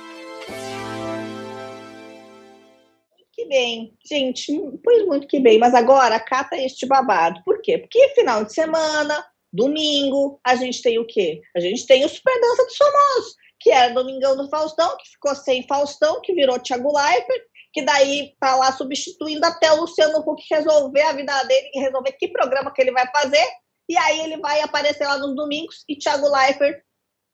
Bem. 3.61 3.93
Gente, 4.03 4.51
pois 4.83 5.05
muito 5.05 5.27
que 5.27 5.39
bem. 5.39 5.59
Mas 5.59 5.73
agora 5.73 6.19
cata 6.19 6.57
este 6.57 6.85
babado. 6.87 7.41
Por 7.43 7.61
quê? 7.61 7.77
Porque 7.77 8.09
final 8.09 8.43
de 8.43 8.53
semana, 8.53 9.23
domingo, 9.53 10.39
a 10.43 10.55
gente 10.55 10.81
tem 10.81 10.97
o 10.99 11.05
quê? 11.05 11.41
A 11.55 11.59
gente 11.59 11.85
tem 11.85 12.03
o 12.03 12.09
Super 12.09 12.39
Dança 12.41 12.65
dos 12.65 12.77
Famosos, 12.77 13.35
que 13.59 13.69
era 13.69 13.93
Domingão 13.93 14.35
do 14.35 14.49
Faustão, 14.49 14.97
que 14.97 15.09
ficou 15.09 15.35
sem 15.35 15.67
Faustão, 15.67 16.21
que 16.21 16.33
virou 16.33 16.59
Thiago 16.59 16.91
Leifert, 16.91 17.43
que 17.71 17.83
daí 17.83 18.33
tá 18.39 18.55
lá 18.55 18.71
substituindo 18.71 19.45
até 19.45 19.71
o 19.71 19.81
Luciano 19.81 20.19
Huck 20.19 20.43
resolver 20.49 21.01
a 21.03 21.13
vida 21.13 21.43
dele 21.43 21.71
e 21.73 21.79
resolver 21.79 22.11
que 22.13 22.27
programa 22.27 22.73
que 22.73 22.81
ele 22.81 22.91
vai 22.91 23.07
fazer. 23.11 23.45
E 23.87 23.97
aí 23.97 24.21
ele 24.21 24.37
vai 24.37 24.61
aparecer 24.61 25.05
lá 25.05 25.17
nos 25.17 25.35
domingos 25.35 25.83
e 25.87 25.95
Thiago 25.95 26.27
Leifert 26.27 26.81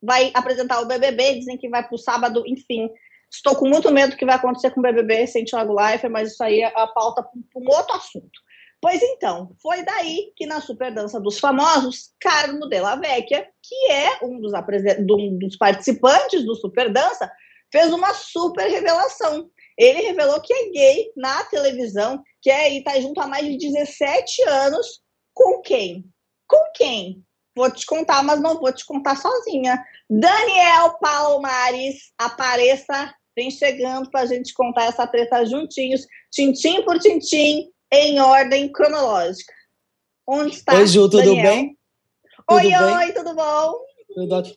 vai 0.02 0.32
apresentar 0.34 0.80
o 0.80 0.86
BBB, 0.86 1.40
dizem 1.40 1.58
que 1.58 1.70
vai 1.70 1.88
pro 1.88 1.98
sábado, 1.98 2.44
enfim. 2.46 2.90
Estou 3.32 3.56
com 3.56 3.68
muito 3.68 3.92
medo 3.92 4.12
do 4.12 4.18
que 4.18 4.26
vai 4.26 4.36
acontecer 4.36 4.72
com 4.72 4.80
o 4.80 4.84
BBB 4.84 5.28
sem 5.28 5.44
Thiago 5.44 5.74
Leifert, 5.74 6.12
mas 6.12 6.32
isso 6.32 6.44
aí 6.44 6.62
é 6.62 6.72
a 6.76 6.88
pauta 6.88 7.24
para 7.24 7.62
um 7.62 7.68
outro 7.68 7.96
assunto. 7.96 8.40
Pois 8.82 9.02
então, 9.02 9.56
foi 9.62 9.84
daí 9.84 10.32
que 10.36 10.46
na 10.46 10.62
Super 10.62 10.94
Dança 10.94 11.20
dos 11.20 11.40
Famosos, 11.40 12.12
Carmo 12.20 12.68
Della 12.68 12.96
Vecchia, 12.96 13.48
que 13.62 13.92
é 13.92 14.24
um 14.24 14.40
dos, 14.40 14.54
um 14.54 15.40
dos 15.40 15.58
participantes 15.58 16.46
do 16.46 16.56
Super 16.56 16.92
Dança, 16.94 17.30
fez 17.72 17.92
uma 17.92 18.14
super 18.14 18.70
revelação. 18.70 19.50
Ele 19.78 20.02
revelou 20.02 20.40
que 20.42 20.54
é 20.54 20.70
gay 20.70 21.12
na 21.16 21.44
televisão, 21.46 22.22
que 22.42 22.50
é 22.50 22.74
e 22.74 22.84
tá 22.84 23.00
junto 23.00 23.20
há 23.20 23.28
mais 23.28 23.46
de 23.46 23.58
17 23.58 24.44
anos 24.44 25.02
com 25.34 25.62
quem? 25.62 26.06
Com 26.48 26.72
quem? 26.74 27.24
Vou 27.56 27.72
te 27.72 27.86
contar, 27.86 28.24
mas 28.24 28.40
não 28.40 28.60
vou 28.60 28.72
te 28.72 28.86
contar 28.86 29.16
sozinha. 29.16 29.84
Daniel 30.10 30.98
Palmares, 31.00 32.12
apareça, 32.18 33.14
vem 33.38 33.52
chegando 33.52 34.10
para 34.10 34.22
a 34.22 34.26
gente 34.26 34.52
contar 34.56 34.86
essa 34.86 35.06
treta 35.06 35.46
juntinhos, 35.46 36.02
tintim 36.32 36.84
por 36.84 36.98
tintim, 36.98 37.70
em 37.94 38.20
ordem 38.20 38.72
cronológica. 38.72 39.54
Onde 40.28 40.56
está? 40.56 40.74
Oi, 40.74 40.88
Ju, 40.88 41.08
tudo 41.08 41.24
Daniel? 41.24 41.44
bem? 41.44 41.78
Oi, 42.50 42.64
tudo 42.64 42.84
oi, 42.84 43.06
bem? 43.06 43.14
tudo 43.14 43.36
bom? 43.36 43.74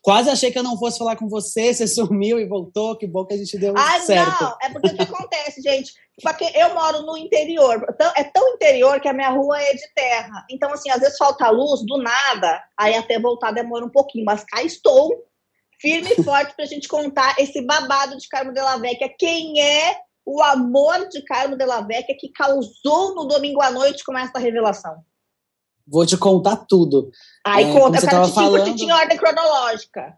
Quase 0.01 0.31
achei 0.31 0.51
que 0.51 0.59
eu 0.59 0.63
não 0.63 0.79
fosse 0.79 0.97
falar 0.97 1.17
com 1.17 1.29
você, 1.29 1.75
você 1.75 1.87
sumiu 1.87 2.41
e 2.41 2.49
voltou, 2.49 2.97
que 2.97 3.07
bom 3.07 3.27
que 3.27 3.35
a 3.35 3.37
gente 3.37 3.59
deu 3.59 3.75
ah, 3.77 4.01
certo. 4.01 4.43
não, 4.43 4.57
é 4.63 4.71
porque 4.71 4.89
o 4.89 4.97
que 4.97 5.03
acontece, 5.03 5.61
gente? 5.61 5.93
Porque 6.23 6.51
eu 6.55 6.73
moro 6.73 7.03
no 7.03 7.15
interior, 7.19 7.85
é 8.17 8.25
tão 8.25 8.55
interior 8.55 8.99
que 9.01 9.09
a 9.09 9.13
minha 9.13 9.29
rua 9.29 9.61
é 9.61 9.75
de 9.75 9.93
terra. 9.95 10.47
Então, 10.51 10.73
assim, 10.73 10.89
às 10.89 11.01
vezes 11.01 11.19
falta 11.19 11.51
luz, 11.51 11.85
do 11.85 11.99
nada, 11.99 12.63
aí 12.79 12.95
até 12.95 13.19
voltar 13.19 13.51
demora 13.51 13.85
um 13.85 13.91
pouquinho, 13.91 14.25
mas 14.25 14.45
cá 14.45 14.63
estou, 14.63 15.11
firme 15.81 16.15
e 16.17 16.23
forte 16.23 16.55
pra 16.55 16.65
gente 16.65 16.89
contar 16.89 17.35
esse 17.39 17.65
babado 17.65 18.17
de 18.17 18.29
Carmo 18.29 18.53
de 18.53 18.61
la 18.61 18.77
Vecchia. 18.77 19.15
Quem 19.19 19.61
é 19.61 19.97
o 20.25 20.43
amor 20.43 21.09
de 21.09 21.23
Carmo 21.23 21.57
de 21.57 21.65
la 21.65 21.81
Vecchia 21.81 22.17
que 22.19 22.31
causou 22.31 23.15
no 23.15 23.27
domingo 23.27 23.61
à 23.61 23.71
noite 23.71 24.05
com 24.05 24.17
essa 24.17 24.39
revelação? 24.39 24.97
Vou 25.87 26.07
te 26.07 26.17
contar 26.17 26.57
tudo. 26.69 27.11
Aí 27.45 27.65
é, 27.65 27.73
conta, 27.73 27.99
eu 27.99 28.09
quero 28.09 28.29
te 28.29 28.35
falando... 28.35 28.77
tinha 28.77 28.95
ordem 28.95 29.19
cronológica. 29.19 30.17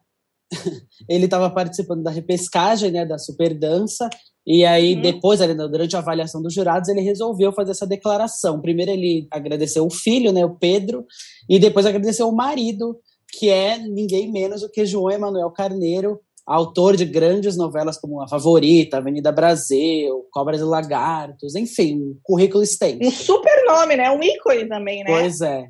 ele 1.09 1.25
estava 1.25 1.51
participando 1.51 2.03
da 2.03 2.11
repescagem, 2.11 2.91
né, 2.91 3.07
da 3.07 3.19
super 3.19 3.59
dança, 3.59 4.09
e 4.47 4.65
aí 4.65 4.95
uhum. 4.97 5.01
depois, 5.01 5.41
ali, 5.41 5.55
durante 5.55 5.95
a 5.97 6.01
avaliação 6.01 6.43
dos 6.43 6.53
jurados, 6.53 6.89
ele 6.89 7.01
resolveu 7.01 7.53
fazer 7.53 7.71
essa 7.71 7.87
declaração. 7.87 8.61
Primeiro 8.61 8.91
ele 8.91 9.27
agradeceu 9.31 9.87
o 9.87 9.91
filho, 9.91 10.33
né, 10.33 10.45
o 10.45 10.57
Pedro, 10.57 11.07
e 11.49 11.59
depois 11.59 11.87
agradeceu 11.87 12.29
o 12.29 12.35
marido, 12.35 12.99
que 13.33 13.49
é 13.49 13.79
ninguém 13.79 14.31
menos 14.31 14.61
do 14.61 14.71
que 14.71 14.85
João 14.85 15.11
Emanuel 15.11 15.51
Carneiro, 15.51 16.21
autor 16.47 16.97
de 16.97 17.05
grandes 17.05 17.57
novelas 17.57 17.99
como 17.99 18.21
A 18.21 18.29
Favorita, 18.29 18.99
Avenida 18.99 19.33
Brasil, 19.33 20.27
Cobras 20.31 20.61
e 20.61 20.65
Lagartos, 20.65 21.55
enfim, 21.55 21.99
um 21.99 22.19
currículo 22.23 22.63
extenso. 22.63 23.03
Um 23.03 23.11
super 23.11 23.65
nome, 23.67 23.97
né? 23.97 24.11
Um 24.11 24.23
ícone 24.23 24.69
também, 24.69 25.03
né? 25.03 25.07
Pois 25.07 25.41
é. 25.41 25.69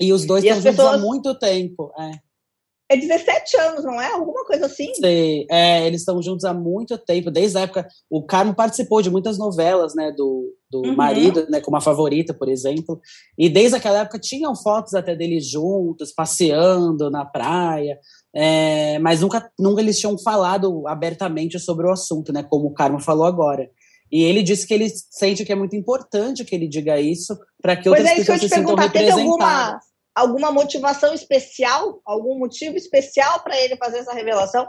E 0.00 0.12
os 0.12 0.24
dois 0.24 0.42
e 0.42 0.48
estão 0.48 0.62
juntos 0.62 0.76
pessoas... 0.76 0.94
há 0.94 0.98
muito 0.98 1.38
tempo. 1.38 1.92
É. 1.98 2.29
É 2.90 2.96
17 2.96 3.56
anos, 3.56 3.84
não 3.84 4.00
é? 4.00 4.10
Alguma 4.10 4.44
coisa 4.44 4.66
assim? 4.66 4.92
Sim, 4.94 5.46
é, 5.48 5.86
eles 5.86 6.00
estão 6.00 6.20
juntos 6.20 6.44
há 6.44 6.52
muito 6.52 6.98
tempo, 6.98 7.30
desde 7.30 7.56
a 7.56 7.60
época. 7.60 7.86
O 8.10 8.20
Carmo 8.20 8.52
participou 8.52 9.00
de 9.00 9.08
muitas 9.08 9.38
novelas, 9.38 9.94
né, 9.94 10.10
do, 10.10 10.52
do 10.68 10.80
uhum. 10.80 10.96
marido, 10.96 11.46
né, 11.48 11.60
como 11.60 11.76
a 11.76 11.80
favorita, 11.80 12.34
por 12.34 12.48
exemplo. 12.48 13.00
E 13.38 13.48
desde 13.48 13.76
aquela 13.76 14.00
época 14.00 14.18
tinham 14.18 14.56
fotos 14.56 14.94
até 14.94 15.14
deles 15.14 15.48
juntos, 15.48 16.12
passeando 16.12 17.08
na 17.12 17.24
praia. 17.24 17.96
É, 18.34 18.98
mas 18.98 19.20
nunca, 19.20 19.48
nunca 19.56 19.80
eles 19.80 20.00
tinham 20.00 20.18
falado 20.18 20.82
abertamente 20.88 21.60
sobre 21.60 21.86
o 21.86 21.92
assunto, 21.92 22.32
né, 22.32 22.42
como 22.42 22.66
o 22.66 22.74
Carmo 22.74 22.98
falou 22.98 23.24
agora. 23.24 23.70
E 24.10 24.24
ele 24.24 24.42
disse 24.42 24.66
que 24.66 24.74
ele 24.74 24.88
sente 24.88 25.44
que 25.44 25.52
é 25.52 25.56
muito 25.56 25.76
importante 25.76 26.44
que 26.44 26.56
ele 26.56 26.66
diga 26.66 27.00
isso 27.00 27.38
para 27.62 27.76
que 27.76 27.88
outras 27.88 28.08
é, 28.08 28.16
pessoas 28.16 28.40
se 28.40 28.48
sintam 28.48 28.74
representadas 28.74 29.20
alguma 29.20 29.80
motivação 30.26 31.14
especial, 31.14 32.00
algum 32.04 32.38
motivo 32.38 32.76
especial 32.76 33.40
para 33.40 33.58
ele 33.60 33.76
fazer 33.76 33.98
essa 33.98 34.12
revelação? 34.12 34.66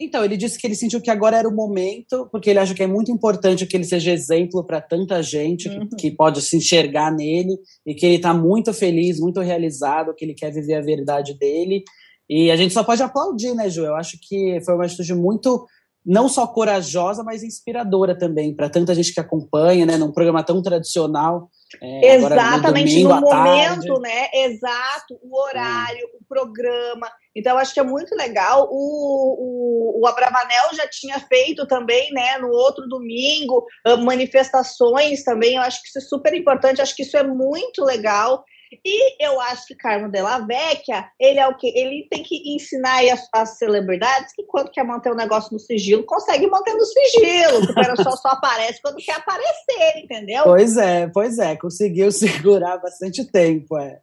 Então, 0.00 0.24
ele 0.24 0.36
disse 0.36 0.58
que 0.58 0.66
ele 0.66 0.74
sentiu 0.74 1.00
que 1.00 1.10
agora 1.10 1.36
era 1.36 1.48
o 1.48 1.54
momento, 1.54 2.28
porque 2.32 2.50
ele 2.50 2.58
acha 2.58 2.74
que 2.74 2.82
é 2.82 2.86
muito 2.86 3.12
importante 3.12 3.66
que 3.66 3.76
ele 3.76 3.84
seja 3.84 4.10
exemplo 4.10 4.64
para 4.64 4.80
tanta 4.80 5.22
gente 5.22 5.68
uhum. 5.68 5.88
que, 5.90 5.96
que, 5.96 6.10
pode 6.10 6.42
se 6.42 6.56
enxergar 6.56 7.12
nele 7.12 7.56
e 7.86 7.94
que 7.94 8.04
ele 8.06 8.16
está 8.16 8.34
muito 8.34 8.72
feliz, 8.72 9.20
muito 9.20 9.40
realizado, 9.40 10.14
que 10.14 10.24
ele 10.24 10.34
quer 10.34 10.50
viver 10.52 10.74
a 10.74 10.80
verdade 10.80 11.38
dele. 11.38 11.84
E 12.28 12.50
a 12.50 12.56
gente 12.56 12.74
só 12.74 12.82
pode 12.82 13.02
aplaudir, 13.02 13.54
né, 13.54 13.68
Ju? 13.68 13.84
Eu 13.84 13.94
acho 13.94 14.18
que 14.20 14.60
foi 14.64 14.74
uma 14.74 14.86
atitude 14.86 15.14
muito 15.14 15.66
não 16.04 16.28
só 16.28 16.46
corajosa, 16.46 17.22
mas 17.22 17.44
inspiradora 17.44 18.18
também 18.18 18.54
para 18.54 18.68
tanta 18.68 18.94
gente 18.94 19.14
que 19.14 19.20
acompanha, 19.20 19.86
né, 19.86 19.96
num 19.96 20.10
programa 20.10 20.42
tão 20.42 20.60
tradicional. 20.60 21.48
É, 21.80 22.14
Exatamente, 22.14 23.02
no, 23.04 23.20
momento, 23.20 24.00
né? 24.00 24.28
Exato, 24.32 25.18
o 25.22 25.36
horário, 25.40 26.06
o 26.20 26.24
programa. 26.28 27.10
Então, 27.34 27.56
acho 27.56 27.72
que 27.72 27.80
é 27.80 27.84
muito 27.84 28.14
legal. 28.14 28.68
O, 28.70 29.98
o, 29.98 30.00
o 30.02 30.06
Abravanel 30.06 30.74
já 30.74 30.86
tinha 30.86 31.18
feito 31.20 31.66
também, 31.66 32.12
né, 32.12 32.38
no 32.38 32.48
outro 32.48 32.86
domingo, 32.88 33.66
manifestações 34.04 35.22
também. 35.22 35.56
Eu 35.56 35.62
acho 35.62 35.80
que 35.80 35.88
isso 35.88 35.98
é 35.98 36.02
super 36.02 36.34
importante, 36.34 36.82
acho 36.82 36.94
que 36.94 37.02
isso 37.02 37.16
é 37.16 37.22
muito 37.22 37.84
legal. 37.84 38.44
E 38.84 39.24
eu 39.24 39.40
acho 39.40 39.66
que 39.66 39.74
Carmo 39.74 40.10
Della 40.10 40.38
Vecchia, 40.40 41.06
ele 41.18 41.38
é 41.38 41.46
o 41.46 41.56
que 41.56 41.68
Ele 41.68 42.06
tem 42.10 42.22
que 42.22 42.54
ensinar 42.54 43.02
as, 43.12 43.28
as, 43.32 43.58
celebridades 43.58 44.32
que 44.34 44.44
quando 44.44 44.70
quer 44.70 44.84
manter 44.84 45.10
o 45.10 45.16
negócio 45.16 45.52
no 45.52 45.58
sigilo, 45.58 46.04
consegue 46.04 46.46
manter 46.46 46.74
no 46.74 46.84
sigilo. 46.84 47.66
Que 47.66 47.72
o 47.72 47.96
pessoal 47.96 48.16
só 48.16 48.28
aparece 48.28 48.80
quando 48.80 48.96
quer 48.96 49.16
aparecer, 49.16 50.02
entendeu? 50.02 50.44
Pois 50.44 50.76
é, 50.76 51.06
pois 51.08 51.38
é. 51.38 51.56
Conseguiu 51.56 52.10
segurar 52.12 52.78
bastante 52.78 53.24
tempo, 53.24 53.78
é. 53.78 54.00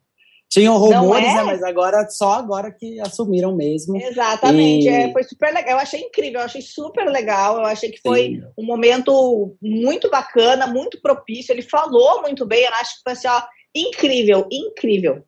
Tinham 0.49 0.77
rumores, 0.77 1.27
é? 1.27 1.35
né, 1.35 1.43
mas 1.43 1.61
agora 1.61 2.09
só 2.09 2.33
agora 2.33 2.71
que 2.71 2.99
assumiram 3.01 3.55
mesmo. 3.55 3.95
Exatamente, 3.97 4.85
e... 4.85 4.89
é, 4.89 5.11
foi 5.11 5.23
super 5.23 5.53
legal. 5.53 5.73
Eu 5.73 5.77
achei 5.77 6.01
incrível, 6.01 6.39
eu 6.39 6.45
achei 6.45 6.61
super 6.61 7.05
legal. 7.05 7.57
Eu 7.57 7.65
achei 7.65 7.91
que 7.91 8.01
foi 8.01 8.29
Sim. 8.29 8.43
um 8.57 8.65
momento 8.65 9.55
muito 9.61 10.09
bacana, 10.09 10.65
muito 10.65 10.99
propício. 10.99 11.51
Ele 11.51 11.61
falou 11.61 12.23
muito 12.23 12.47
bem, 12.47 12.63
eu 12.63 12.73
acho 12.73 12.95
que 12.95 13.03
foi 13.03 13.13
assim, 13.13 13.27
ó, 13.27 13.43
incrível, 13.75 14.47
incrível. 14.51 15.23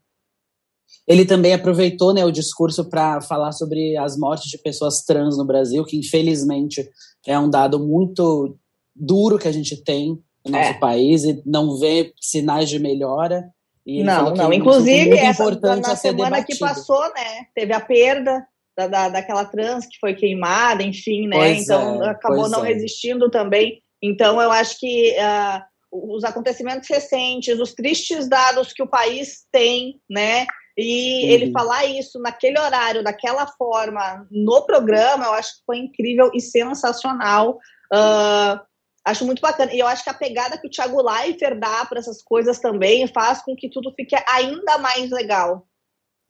Ele 1.08 1.26
também 1.26 1.54
aproveitou 1.54 2.14
né, 2.14 2.24
o 2.24 2.32
discurso 2.32 2.90
para 2.90 3.22
falar 3.22 3.52
sobre 3.52 3.98
as 3.98 4.18
mortes 4.18 4.50
de 4.50 4.58
pessoas 4.58 5.04
trans 5.04 5.38
no 5.38 5.46
Brasil, 5.46 5.84
que 5.84 5.98
infelizmente 5.98 6.88
é 7.26 7.38
um 7.40 7.50
dado 7.50 7.80
muito 7.80 8.58
duro 8.96 9.40
que 9.40 9.48
a 9.48 9.52
gente 9.52 9.82
tem 9.84 10.20
no 10.46 10.52
nosso 10.52 10.72
é. 10.72 10.80
país 10.80 11.24
e 11.24 11.42
não 11.46 11.78
vê 11.78 12.14
sinais 12.20 12.70
de 12.70 12.80
melhora. 12.80 13.50
não, 13.86 14.34
não. 14.34 14.54
Inclusive, 14.54 15.18
essa, 15.18 15.50
na 15.78 15.96
semana 15.96 16.44
que 16.44 16.58
passou, 16.58 17.02
né, 17.14 17.48
teve 17.56 17.74
a 17.74 17.80
perda 17.80 18.46
da, 18.78 18.88
da, 18.88 19.10
daquela 19.10 19.46
trans 19.46 19.86
que 19.86 20.00
foi 20.00 20.14
queimada, 20.14 20.84
enfim, 20.84 21.28
né? 21.28 21.38
Pois 21.38 21.64
então 21.64 22.04
é, 22.04 22.10
acabou 22.10 22.50
não 22.50 22.66
é. 22.66 22.70
resistindo 22.74 23.30
também. 23.30 23.82
Então 24.02 24.42
eu 24.42 24.52
acho 24.52 24.80
que 24.80 25.12
uh, 25.12 25.62
os 25.92 26.24
acontecimentos 26.24 26.88
recentes, 26.88 27.60
os 27.60 27.74
tristes 27.74 28.30
dados 28.30 28.72
que 28.72 28.82
o 28.82 28.88
país 28.88 29.46
tem, 29.52 30.00
né? 30.10 30.46
E 30.78 31.26
uhum. 31.26 31.32
ele 31.32 31.52
falar 31.52 31.86
isso 31.86 32.20
naquele 32.20 32.58
horário, 32.58 33.04
daquela 33.04 33.46
forma, 33.46 34.26
no 34.32 34.62
programa, 34.66 35.26
eu 35.26 35.34
acho 35.34 35.58
que 35.58 35.66
foi 35.66 35.78
incrível 35.80 36.32
e 36.34 36.40
sensacional. 36.40 37.58
Uh, 37.94 38.60
acho 39.04 39.26
muito 39.26 39.42
bacana. 39.42 39.74
E 39.74 39.80
eu 39.80 39.88
acho 39.88 40.04
que 40.04 40.10
a 40.10 40.14
pegada 40.14 40.58
que 40.58 40.68
o 40.68 40.70
Thiago 40.70 41.02
Leifert 41.02 41.60
dá 41.60 41.86
para 41.86 42.00
essas 42.00 42.22
coisas 42.24 42.60
também 42.60 43.06
faz 43.08 43.44
com 43.44 43.54
que 43.54 43.70
tudo 43.70 43.94
fique 43.94 44.16
ainda 44.30 44.78
mais 44.78 45.12
legal. 45.12 45.68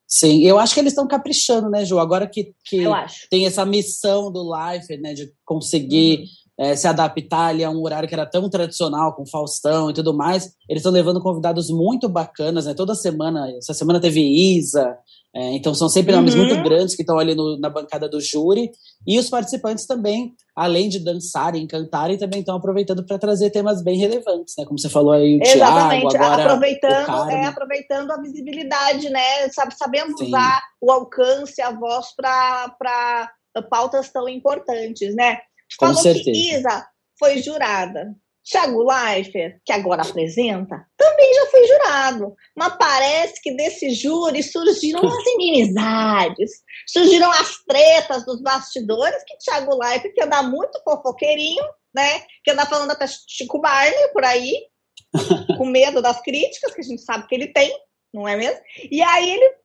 Sim, 0.07 0.45
eu 0.45 0.59
acho 0.59 0.73
que 0.73 0.79
eles 0.79 0.91
estão 0.91 1.07
caprichando, 1.07 1.69
né, 1.69 1.85
Ju? 1.85 1.97
Agora 1.99 2.27
que, 2.27 2.53
que 2.65 2.83
tem 3.29 3.45
essa 3.45 3.65
missão 3.65 4.29
do 4.31 4.51
Leifert, 4.51 4.99
né, 4.99 5.13
de 5.13 5.31
conseguir. 5.45 6.19
Uhum 6.19 6.40
é, 6.61 6.75
se 6.75 6.87
adaptar 6.87 7.47
ali 7.47 7.63
a 7.63 7.71
um 7.71 7.81
horário 7.81 8.07
que 8.07 8.13
era 8.13 8.23
tão 8.23 8.47
tradicional, 8.47 9.15
com 9.15 9.25
Faustão 9.25 9.89
e 9.89 9.93
tudo 9.93 10.13
mais. 10.13 10.53
Eles 10.69 10.81
estão 10.81 10.91
levando 10.91 11.19
convidados 11.19 11.71
muito 11.71 12.07
bacanas, 12.07 12.67
né? 12.67 12.75
Toda 12.75 12.93
semana, 12.93 13.51
essa 13.57 13.73
semana 13.73 13.99
teve 13.99 14.21
Isa, 14.21 14.95
é, 15.35 15.55
então 15.55 15.73
são 15.73 15.89
sempre 15.89 16.13
nomes 16.13 16.35
uhum. 16.35 16.45
muito 16.45 16.61
grandes 16.61 16.93
que 16.93 17.01
estão 17.01 17.17
ali 17.17 17.33
no, 17.33 17.57
na 17.59 17.67
bancada 17.67 18.07
do 18.07 18.21
júri. 18.21 18.69
E 19.07 19.17
os 19.17 19.27
participantes 19.27 19.87
também, 19.87 20.35
além 20.55 20.87
de 20.87 20.99
dançarem, 20.99 21.65
cantarem, 21.65 22.15
também 22.15 22.41
estão 22.41 22.57
aproveitando 22.57 23.03
para 23.03 23.17
trazer 23.17 23.49
temas 23.49 23.81
bem 23.81 23.97
relevantes, 23.97 24.53
né? 24.55 24.63
Como 24.63 24.77
você 24.77 24.87
falou 24.87 25.13
aí, 25.13 25.39
o 25.39 25.43
Exatamente. 25.43 26.09
Thiago, 26.09 26.25
agora 26.25 26.43
aproveitando, 26.43 27.29
é, 27.31 27.45
aproveitando 27.45 28.11
a 28.11 28.21
visibilidade, 28.21 29.09
né? 29.09 29.49
Sabe, 29.49 29.73
sabendo 29.75 30.15
Sim. 30.15 30.27
usar 30.27 30.61
o 30.79 30.91
alcance, 30.91 31.59
a 31.59 31.71
voz 31.71 32.13
para 32.15 33.31
pautas 33.67 34.11
tão 34.11 34.29
importantes, 34.29 35.15
né? 35.15 35.39
Com 35.77 35.87
falou 35.87 36.01
certeza. 36.01 36.31
que 36.31 36.55
Isa 36.55 36.87
foi 37.17 37.41
jurada. 37.41 38.15
Thiago 38.43 38.83
Leifert, 38.83 39.59
que 39.63 39.71
agora 39.71 40.01
apresenta, 40.01 40.85
também 40.97 41.33
já 41.33 41.45
foi 41.47 41.67
jurado. 41.67 42.35
Mas 42.55 42.75
parece 42.77 43.41
que 43.41 43.55
desse 43.55 43.91
júri 43.91 44.41
surgiram 44.41 45.07
as 45.07 45.25
inimizades, 45.35 46.51
surgiram 46.87 47.31
as 47.31 47.63
tretas 47.67 48.25
dos 48.25 48.41
bastidores, 48.41 49.23
que 49.27 49.37
Thiago 49.37 49.77
Leifert, 49.77 50.13
que 50.13 50.23
anda 50.23 50.41
muito 50.41 50.81
fofoqueirinho, 50.83 51.63
né? 51.93 52.23
Que 52.43 52.51
anda 52.51 52.65
falando 52.65 52.91
até 52.91 53.05
Chico 53.07 53.59
Barney 53.59 54.07
por 54.11 54.25
aí, 54.25 54.65
com 55.57 55.65
medo 55.65 56.01
das 56.01 56.19
críticas, 56.21 56.73
que 56.73 56.81
a 56.81 56.83
gente 56.83 57.01
sabe 57.03 57.27
que 57.27 57.35
ele 57.35 57.47
tem, 57.47 57.71
não 58.13 58.27
é 58.27 58.35
mesmo? 58.35 58.59
E 58.89 59.01
aí 59.03 59.29
ele 59.29 59.55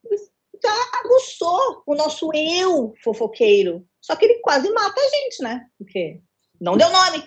já 0.62 1.00
aguçou 1.00 1.82
o 1.86 1.94
nosso 1.94 2.30
eu 2.34 2.94
fofoqueiro, 3.02 3.86
só 4.06 4.14
que 4.14 4.24
ele 4.24 4.38
quase 4.40 4.70
mata 4.70 5.00
a 5.00 5.16
gente, 5.16 5.42
né? 5.42 5.62
Porque 5.76 6.20
não 6.60 6.76
deu 6.76 6.88
nome. 6.90 7.24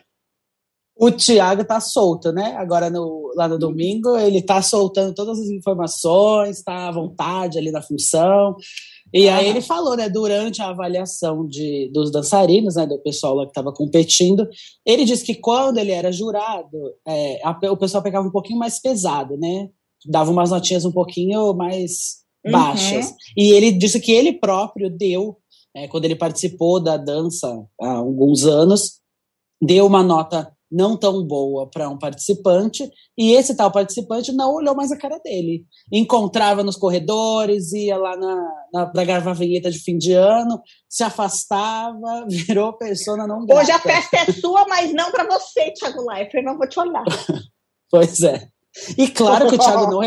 O 0.97 1.11
Thiago 1.11 1.65
tá 1.65 1.79
solto, 1.81 2.31
né? 2.31 2.55
Agora 2.55 2.89
no, 2.89 3.33
lá 3.35 3.49
no 3.49 3.59
domingo, 3.59 4.17
ele 4.17 4.41
tá 4.41 4.61
soltando 4.61 5.13
todas 5.13 5.39
as 5.39 5.47
informações, 5.49 6.63
tá 6.63 6.87
à 6.87 6.91
vontade 6.91 7.57
ali 7.57 7.69
na 7.69 7.81
função. 7.81 8.55
E 9.13 9.27
ah. 9.27 9.37
aí 9.37 9.49
ele 9.49 9.61
falou, 9.61 9.97
né, 9.97 10.07
durante 10.07 10.61
a 10.61 10.69
avaliação 10.69 11.45
de, 11.45 11.89
dos 11.93 12.11
dançarinos, 12.11 12.75
né, 12.75 12.85
do 12.85 12.99
pessoal 12.99 13.35
lá 13.35 13.43
que 13.43 13.51
estava 13.51 13.73
competindo, 13.73 14.47
ele 14.85 15.03
disse 15.03 15.25
que 15.25 15.35
quando 15.35 15.79
ele 15.79 15.91
era 15.91 16.11
jurado, 16.11 16.77
é, 17.05 17.41
a, 17.43 17.57
o 17.71 17.77
pessoal 17.77 18.03
pegava 18.03 18.27
um 18.27 18.31
pouquinho 18.31 18.59
mais 18.59 18.79
pesado, 18.79 19.37
né? 19.37 19.67
Dava 20.05 20.31
umas 20.31 20.51
notinhas 20.51 20.85
um 20.85 20.91
pouquinho 20.91 21.53
mais 21.53 22.19
baixas. 22.49 23.07
Uhum. 23.09 23.15
E 23.37 23.51
ele 23.51 23.71
disse 23.71 23.99
que 23.99 24.13
ele 24.13 24.33
próprio 24.33 24.89
deu 24.89 25.37
é, 25.83 25.87
quando 25.87 26.05
ele 26.05 26.15
participou 26.15 26.81
da 26.81 26.97
dança 26.97 27.47
há 27.81 27.91
alguns 27.93 28.45
anos, 28.45 28.99
deu 29.61 29.85
uma 29.85 30.03
nota 30.03 30.51
não 30.71 30.95
tão 30.95 31.23
boa 31.23 31.67
para 31.67 31.89
um 31.89 31.97
participante, 31.97 32.87
e 33.17 33.31
esse 33.31 33.55
tal 33.55 33.71
participante 33.71 34.31
não 34.31 34.53
olhou 34.53 34.75
mais 34.75 34.91
a 34.91 34.97
cara 34.97 35.19
dele. 35.19 35.65
Encontrava 35.91 36.63
nos 36.63 36.75
corredores, 36.75 37.73
ia 37.73 37.97
lá 37.97 38.15
na, 38.15 38.51
na 38.71 38.85
para 38.85 39.03
gravar 39.03 39.31
a 39.31 39.33
vinheta 39.33 39.71
de 39.71 39.79
fim 39.79 39.97
de 39.97 40.13
ano, 40.13 40.61
se 40.87 41.03
afastava, 41.03 42.25
virou 42.29 42.73
persona 42.73 43.25
não 43.25 43.45
grata. 43.45 43.61
Hoje 43.61 43.71
a 43.71 43.79
festa 43.79 44.17
é 44.17 44.31
sua, 44.31 44.67
mas 44.67 44.93
não 44.93 45.11
para 45.11 45.25
você, 45.25 45.71
Thiago 45.71 46.07
Leifert, 46.07 46.45
não 46.45 46.57
vou 46.57 46.67
te 46.67 46.79
olhar. 46.79 47.03
pois 47.89 48.21
é. 48.21 48.47
E 48.95 49.07
claro 49.07 49.49
que 49.49 49.55
o 49.55 49.59
Thiago 49.59 49.89
não, 49.89 50.01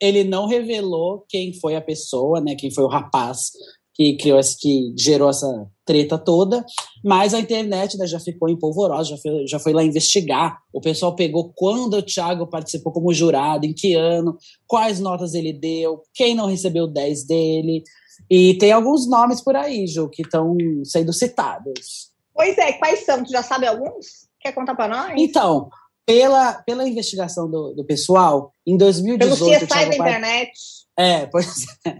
ele 0.00 0.24
não 0.24 0.46
revelou 0.46 1.26
quem 1.28 1.52
foi 1.60 1.76
a 1.76 1.82
pessoa, 1.82 2.40
né, 2.40 2.54
quem 2.54 2.70
foi 2.70 2.84
o 2.84 2.88
rapaz 2.88 3.50
que 3.96 4.14
criou 4.18 4.38
que 4.60 4.92
gerou 4.96 5.30
essa 5.30 5.66
treta 5.86 6.18
toda, 6.18 6.64
mas 7.02 7.32
a 7.32 7.40
internet 7.40 7.96
né, 7.96 8.06
já 8.06 8.20
ficou 8.20 8.48
em 8.48 8.58
polvorosa, 8.58 9.10
já 9.10 9.16
foi, 9.16 9.46
já 9.46 9.58
foi 9.58 9.72
lá 9.72 9.82
investigar. 9.82 10.58
O 10.70 10.82
pessoal 10.82 11.14
pegou 11.14 11.50
quando 11.56 11.94
o 11.94 12.02
Thiago 12.02 12.46
participou 12.46 12.92
como 12.92 13.14
jurado, 13.14 13.64
em 13.64 13.72
que 13.72 13.94
ano, 13.94 14.36
quais 14.66 15.00
notas 15.00 15.32
ele 15.32 15.52
deu, 15.52 16.02
quem 16.12 16.34
não 16.34 16.46
recebeu 16.46 16.86
10 16.86 17.26
dele. 17.26 17.82
E 18.30 18.58
tem 18.58 18.70
alguns 18.70 19.08
nomes 19.08 19.40
por 19.40 19.56
aí, 19.56 19.86
Ju, 19.86 20.10
que 20.10 20.22
estão 20.22 20.56
sendo 20.84 21.12
citados. 21.12 22.10
Pois 22.34 22.58
é, 22.58 22.72
quais 22.74 23.04
são? 23.06 23.24
Tu 23.24 23.30
já 23.30 23.42
sabe 23.42 23.66
alguns? 23.66 24.28
Quer 24.40 24.52
contar 24.52 24.74
para 24.74 24.88
nós? 24.88 25.14
Então, 25.16 25.70
pela, 26.04 26.52
pela 26.64 26.86
investigação 26.86 27.50
do, 27.50 27.72
do 27.72 27.84
pessoal, 27.84 28.52
em 28.66 28.76
2018. 28.76 29.38
Pelo 29.38 29.50
CSI 29.50 29.66
da 29.66 29.94
internet. 29.94 30.52
É, 30.98 31.26
pois 31.26 31.66
é. 31.86 31.98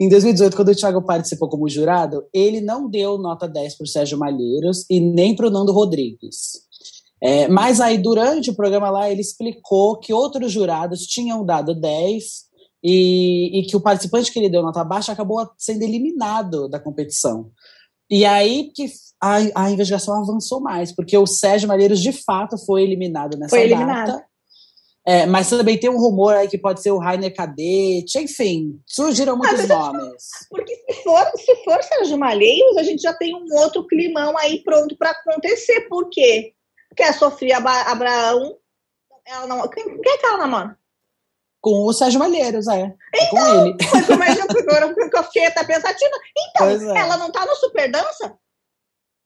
Em 0.00 0.08
2018, 0.08 0.56
quando 0.56 0.70
o 0.70 0.74
Thiago 0.74 1.02
participou 1.02 1.48
como 1.48 1.68
jurado, 1.68 2.24
ele 2.32 2.60
não 2.60 2.88
deu 2.88 3.16
nota 3.16 3.48
10 3.48 3.76
para 3.76 3.84
o 3.84 3.88
Sérgio 3.88 4.18
Malheiros 4.18 4.84
e 4.90 4.98
nem 5.00 5.34
para 5.34 5.46
o 5.46 5.50
Nando 5.50 5.72
Rodrigues. 5.72 6.62
É, 7.22 7.46
mas 7.46 7.80
aí, 7.80 7.98
durante 7.98 8.50
o 8.50 8.54
programa 8.56 8.90
lá, 8.90 9.08
ele 9.08 9.20
explicou 9.20 9.96
que 10.00 10.12
outros 10.12 10.50
jurados 10.50 11.02
tinham 11.02 11.44
dado 11.44 11.72
10 11.72 12.24
e, 12.82 13.60
e 13.60 13.66
que 13.66 13.76
o 13.76 13.80
participante 13.80 14.32
que 14.32 14.40
ele 14.40 14.48
deu 14.48 14.60
nota 14.60 14.82
baixa 14.82 15.12
acabou 15.12 15.48
sendo 15.56 15.82
eliminado 15.82 16.68
da 16.68 16.80
competição. 16.80 17.48
E 18.10 18.24
aí 18.24 18.72
que 18.74 18.86
a, 19.20 19.36
a 19.54 19.70
investigação 19.70 20.20
avançou 20.20 20.60
mais, 20.60 20.92
porque 20.92 21.16
o 21.16 21.26
Sérgio 21.26 21.68
Malheiros, 21.68 22.00
de 22.00 22.12
fato, 22.12 22.58
foi 22.58 22.82
eliminado 22.82 23.38
nessa 23.38 23.50
foi 23.50 23.66
eliminado. 23.66 24.08
data. 24.08 24.24
É, 25.04 25.26
mas 25.26 25.50
também 25.50 25.78
tem 25.78 25.90
um 25.90 25.98
rumor 25.98 26.34
aí 26.34 26.46
que 26.46 26.56
pode 26.56 26.80
ser 26.80 26.92
o 26.92 26.98
Rainer 26.98 27.34
Cadete, 27.34 28.20
enfim, 28.20 28.80
surgiram 28.86 29.36
muitos 29.36 29.66
nomes. 29.66 30.28
Porque 30.48 30.76
se 30.76 31.02
for, 31.02 31.32
se 31.36 31.56
for 31.64 31.82
Sérgio 31.82 32.16
Malheiros, 32.16 32.76
a 32.76 32.84
gente 32.84 33.02
já 33.02 33.12
tem 33.12 33.34
um 33.34 33.44
outro 33.56 33.84
climão 33.86 34.38
aí 34.38 34.62
pronto 34.62 34.96
para 34.96 35.10
acontecer. 35.10 35.88
Por 35.88 36.08
quê? 36.08 36.52
Porque 36.88 37.02
a 37.02 37.12
Sofia 37.12 37.56
Abraão, 37.56 38.56
ela 39.26 39.46
não. 39.46 39.68
Quem, 39.68 39.84
quem 39.84 40.12
é 40.12 40.18
que 40.18 40.26
ela 40.26 40.38
namora? 40.38 40.78
Com 41.60 41.84
o 41.84 41.92
Sérgio 41.92 42.20
Malheiros, 42.20 42.68
é. 42.68 42.82
é 43.14 43.24
então, 43.24 43.38
com 43.38 43.62
ele. 43.62 43.76
Foi 43.88 44.02
como 44.02 45.16
eu 45.16 45.22
fiquei 45.24 45.46
até 45.46 45.64
pensativa. 45.64 46.16
Então, 46.50 46.96
é. 46.96 47.00
ela 47.00 47.16
não 47.16 47.30
tá 47.30 47.44
no 47.44 47.54
Super 47.56 47.90
Dança? 47.90 48.36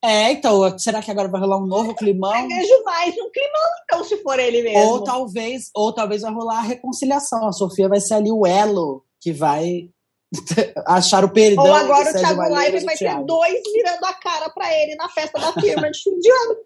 É, 0.04 0.32
então, 0.32 0.78
será 0.78 1.02
que 1.02 1.10
agora 1.10 1.28
vai 1.28 1.40
rolar 1.40 1.58
um 1.58 1.66
novo 1.66 1.94
climão? 1.94 2.34
Eu 2.34 2.48
vejo 2.48 2.84
mais 2.84 3.14
um 3.14 3.30
climão, 3.30 3.70
então, 3.84 4.04
se 4.04 4.22
for 4.22 4.38
ele 4.38 4.62
mesmo. 4.62 4.78
Ou 4.78 5.02
talvez, 5.02 5.70
ou 5.74 5.92
talvez 5.92 6.22
vai 6.22 6.32
rolar 6.32 6.58
a 6.58 6.62
reconciliação. 6.62 7.48
A 7.48 7.52
Sofia 7.52 7.88
vai 7.88 8.00
ser 8.00 8.14
ali 8.14 8.30
o 8.30 8.46
elo 8.46 9.04
que 9.20 9.32
vai 9.32 9.88
achar 10.86 11.24
o 11.24 11.30
perdão. 11.30 11.64
Ou 11.64 11.74
agora 11.74 12.10
o 12.10 12.12
Thiago 12.12 12.48
Live 12.48 12.84
vai 12.84 12.96
ter 12.96 13.24
dois 13.24 13.60
virando 13.72 14.04
a 14.04 14.14
cara 14.14 14.50
para 14.50 14.72
ele 14.72 14.94
na 14.96 15.08
festa 15.08 15.38
da 15.38 15.52
firma 15.52 15.90
de 15.90 15.98
fim 15.98 16.18
de 16.18 16.30
ano. 16.30 16.56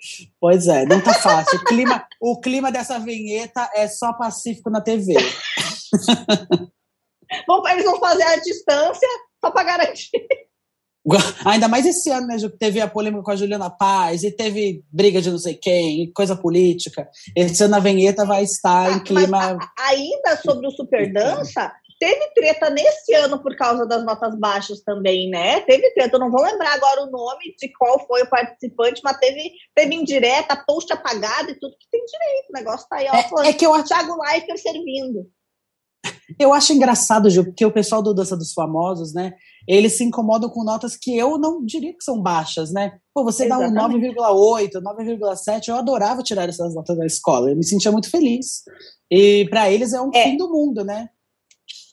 Pois 0.40 0.66
é, 0.66 0.84
não 0.84 1.00
tá 1.00 1.14
fácil. 1.14 1.58
O 1.58 1.64
clima, 1.64 2.06
o 2.20 2.40
clima 2.40 2.72
dessa 2.72 2.98
vinheta 2.98 3.70
é 3.74 3.86
só 3.86 4.12
pacífico 4.12 4.70
na 4.70 4.80
TV. 4.80 5.14
Bom, 7.46 7.66
eles 7.68 7.84
vão 7.84 7.98
fazer 7.98 8.24
a 8.24 8.36
distância 8.36 9.08
só 9.40 9.50
para 9.50 9.64
garantir. 9.64 10.10
Ainda 11.44 11.68
mais 11.68 11.86
esse 11.86 12.10
ano, 12.10 12.26
né, 12.26 12.38
Ju, 12.38 12.50
que 12.50 12.58
teve 12.58 12.80
a 12.80 12.88
polêmica 12.88 13.22
com 13.22 13.30
a 13.30 13.36
Juliana 13.36 13.70
Paz 13.70 14.22
e 14.22 14.30
teve 14.30 14.84
briga 14.92 15.20
de 15.20 15.30
não 15.30 15.38
sei 15.38 15.54
quem, 15.54 16.12
coisa 16.12 16.36
política. 16.36 17.08
Esse 17.34 17.64
ano 17.64 17.76
a 17.76 17.80
vinheta 17.80 18.24
vai 18.24 18.42
estar 18.42 18.90
ah, 18.90 18.92
em 18.92 19.00
clima. 19.02 19.58
ainda 19.78 20.36
sobre 20.42 20.66
o 20.66 20.70
Super 20.70 21.12
Dança, 21.12 21.72
teve 21.98 22.30
treta 22.34 22.70
nesse 22.70 23.14
ano 23.14 23.38
por 23.42 23.56
causa 23.56 23.86
das 23.86 24.04
notas 24.04 24.38
baixas 24.38 24.80
também, 24.82 25.30
né? 25.30 25.60
Teve 25.60 25.90
treta, 25.92 26.16
eu 26.16 26.20
não 26.20 26.30
vou 26.30 26.42
lembrar 26.42 26.74
agora 26.74 27.02
o 27.02 27.10
nome 27.10 27.54
de 27.58 27.70
qual 27.78 28.06
foi 28.06 28.22
o 28.22 28.28
participante, 28.28 29.00
mas 29.04 29.18
teve, 29.18 29.52
teve 29.74 29.94
indireta, 29.94 30.62
post 30.66 30.92
apagado 30.92 31.50
e 31.50 31.58
tudo 31.58 31.76
que 31.78 31.90
tem 31.90 32.04
direito. 32.04 32.50
O 32.50 32.52
negócio 32.52 32.88
tá 32.88 32.96
aí, 32.96 33.06
ó. 33.10 33.42
É, 33.42 33.50
é 33.50 33.52
que 33.52 33.66
eu 33.66 33.74
acho. 33.74 33.88
Thiago 33.88 34.16
Leifert 34.22 34.58
servindo. 34.58 35.30
Eu 36.38 36.52
acho 36.52 36.72
engraçado, 36.72 37.28
Gil, 37.28 37.44
porque 37.44 37.66
o 37.66 37.72
pessoal 37.72 38.02
do 38.02 38.14
Dança 38.14 38.36
dos 38.36 38.52
Famosos, 38.52 39.12
né? 39.12 39.34
Eles 39.66 39.96
se 39.96 40.04
incomodam 40.04 40.48
com 40.48 40.64
notas 40.64 40.96
que 40.96 41.16
eu 41.16 41.38
não 41.38 41.64
diria 41.64 41.92
que 41.92 42.04
são 42.04 42.20
baixas, 42.20 42.72
né? 42.72 42.98
Pô, 43.14 43.24
você 43.24 43.44
Exatamente. 43.44 43.74
dá 43.74 43.86
um 43.86 44.00
9,8, 44.00 44.72
9,7, 44.82 45.68
eu 45.68 45.76
adorava 45.76 46.22
tirar 46.22 46.48
essas 46.48 46.74
notas 46.74 46.96
da 46.96 47.06
escola, 47.06 47.50
eu 47.50 47.56
me 47.56 47.64
sentia 47.64 47.92
muito 47.92 48.10
feliz. 48.10 48.62
E 49.10 49.46
para 49.50 49.70
eles 49.70 49.92
é 49.92 50.00
um 50.00 50.10
é. 50.14 50.24
fim 50.24 50.36
do 50.36 50.50
mundo, 50.50 50.84
né? 50.84 51.08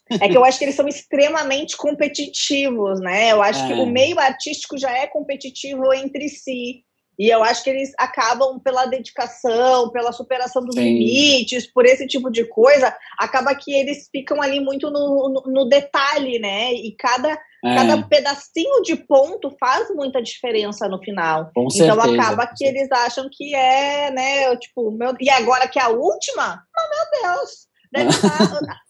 É 0.09 0.29
que 0.29 0.37
eu 0.37 0.45
acho 0.45 0.57
que 0.57 0.65
eles 0.65 0.75
são 0.75 0.87
extremamente 0.87 1.75
competitivos, 1.75 2.99
né? 3.01 3.31
Eu 3.31 3.41
acho 3.41 3.63
é. 3.65 3.67
que 3.67 3.73
o 3.73 3.85
meio 3.85 4.17
artístico 4.19 4.77
já 4.77 4.91
é 4.91 5.05
competitivo 5.05 5.93
entre 5.93 6.29
si. 6.29 6.85
E 7.19 7.29
eu 7.29 7.43
acho 7.43 7.63
que 7.63 7.69
eles 7.69 7.91
acabam 7.97 8.59
pela 8.59 8.85
dedicação, 8.85 9.89
pela 9.89 10.11
superação 10.11 10.63
dos 10.63 10.75
Sim. 10.75 10.83
limites, 10.83 11.65
por 11.65 11.83
esse 11.85 12.05
tipo 12.05 12.29
de 12.29 12.45
coisa, 12.45 12.95
acaba 13.17 13.55
que 13.55 13.73
eles 13.73 14.07
ficam 14.11 14.39
ali 14.39 14.59
muito 14.59 14.91
no, 14.91 15.29
no, 15.29 15.51
no 15.51 15.65
detalhe, 15.67 16.37
né? 16.39 16.73
E 16.73 16.95
cada. 16.97 17.37
Cada 17.75 18.03
pedacinho 18.03 18.81
de 18.81 18.95
ponto 18.95 19.55
faz 19.59 19.89
muita 19.93 20.21
diferença 20.21 20.87
no 20.87 20.99
final. 20.99 21.51
Com 21.53 21.67
então 21.73 21.95
certeza. 21.95 22.21
acaba 22.21 22.47
que 22.55 22.65
eles 22.65 22.91
acham 22.91 23.27
que 23.31 23.53
é, 23.55 24.11
né? 24.11 24.55
Tipo, 24.57 24.91
meu, 24.91 25.13
e 25.19 25.29
agora 25.29 25.67
que 25.67 25.79
é 25.79 25.83
a 25.83 25.89
última? 25.89 26.63
Oh, 26.77 26.89
meu 26.89 27.33
Deus! 27.33 27.67
Deve 27.91 28.09
estar. 28.09 28.29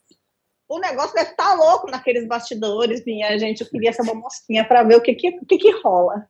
o 0.69 0.79
negócio 0.79 1.13
deve 1.13 1.31
estar 1.31 1.53
louco 1.53 1.89
naqueles 1.89 2.27
bastidores, 2.27 3.03
minha 3.05 3.37
gente. 3.37 3.61
Eu 3.61 3.69
queria 3.69 3.93
ser 3.93 4.01
uma 4.01 4.15
mosquinha 4.15 4.67
para 4.67 4.83
ver 4.83 4.97
o 4.97 5.01
que, 5.01 5.13
que, 5.13 5.31
que, 5.45 5.57
que 5.57 5.71
rola. 5.81 6.25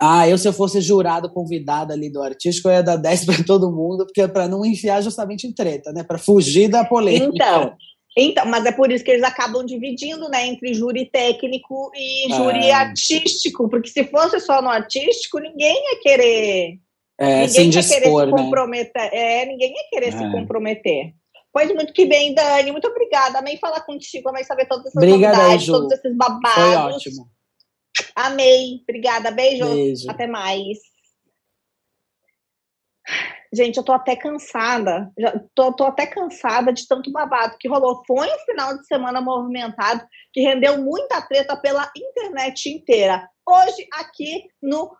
Ah, 0.00 0.28
eu 0.28 0.36
se 0.36 0.46
eu 0.46 0.52
fosse 0.52 0.80
jurado 0.80 1.32
convidado 1.32 1.92
ali 1.92 2.10
do 2.10 2.22
artístico, 2.22 2.68
eu 2.68 2.72
ia 2.72 2.82
dar 2.82 2.96
10 2.96 3.24
para 3.24 3.44
todo 3.44 3.72
mundo, 3.72 4.04
porque 4.04 4.22
é 4.22 4.28
para 4.28 4.48
não 4.48 4.64
enfiar 4.64 5.00
justamente 5.02 5.46
em 5.46 5.52
treta, 5.52 5.92
né? 5.92 6.02
Para 6.02 6.18
fugir 6.18 6.68
da 6.68 6.84
polêmica. 6.84 7.32
Então, 7.34 7.76
então, 8.16 8.46
mas 8.46 8.64
é 8.64 8.70
por 8.70 8.92
isso 8.92 9.04
que 9.04 9.10
eles 9.10 9.24
acabam 9.24 9.64
dividindo, 9.64 10.28
né, 10.28 10.46
entre 10.46 10.72
júri 10.72 11.06
técnico 11.06 11.90
e 11.94 12.32
júri 12.32 12.66
é. 12.66 12.72
artístico, 12.72 13.68
porque 13.68 13.88
se 13.88 14.04
fosse 14.04 14.38
só 14.38 14.62
no 14.62 14.68
artístico, 14.68 15.40
ninguém 15.40 15.74
ia 15.74 16.00
querer. 16.00 16.78
É, 17.18 17.26
ninguém 17.26 17.48
sem 17.48 17.64
ia 17.64 17.70
dispor, 17.70 18.00
querer 18.00 18.10
se 18.10 18.26
né? 18.26 18.42
comprometer. 18.42 19.10
É, 19.12 19.46
ninguém 19.46 19.72
ia 19.72 19.88
querer 19.90 20.08
é. 20.08 20.12
se 20.12 20.30
comprometer. 20.30 21.12
Pois 21.52 21.72
muito 21.72 21.92
que 21.92 22.04
bem, 22.06 22.34
Dani. 22.34 22.72
Muito 22.72 22.88
obrigada. 22.88 23.38
Amei 23.38 23.56
falar 23.58 23.80
contigo, 23.82 24.28
amei 24.28 24.44
saber 24.44 24.66
todas 24.66 24.86
essas 24.86 24.96
Obrigada, 24.96 25.36
novidades, 25.36 25.66
todos 25.66 25.92
esses 25.92 26.16
babados. 26.16 26.54
Foi 26.54 26.76
ótimo. 26.76 27.28
Amei. 28.14 28.80
Obrigada. 28.82 29.30
Beijo. 29.30 29.64
Até 30.08 30.26
mais. 30.26 30.78
Gente, 33.54 33.76
eu 33.76 33.84
tô 33.84 33.92
até 33.92 34.16
cansada. 34.16 35.12
Já 35.16 35.40
tô, 35.54 35.72
tô 35.72 35.84
até 35.84 36.06
cansada 36.06 36.72
de 36.72 36.88
tanto 36.88 37.12
babado 37.12 37.56
que 37.58 37.68
rolou. 37.68 38.02
Foi 38.04 38.26
um 38.26 38.38
final 38.40 38.76
de 38.76 38.86
semana 38.86 39.20
movimentado 39.20 40.04
que 40.32 40.40
rendeu 40.40 40.82
muita 40.82 41.22
treta 41.22 41.56
pela 41.56 41.88
internet 41.96 42.68
inteira. 42.68 43.28
Hoje, 43.46 43.86
aqui 43.92 44.44
no 44.60 44.90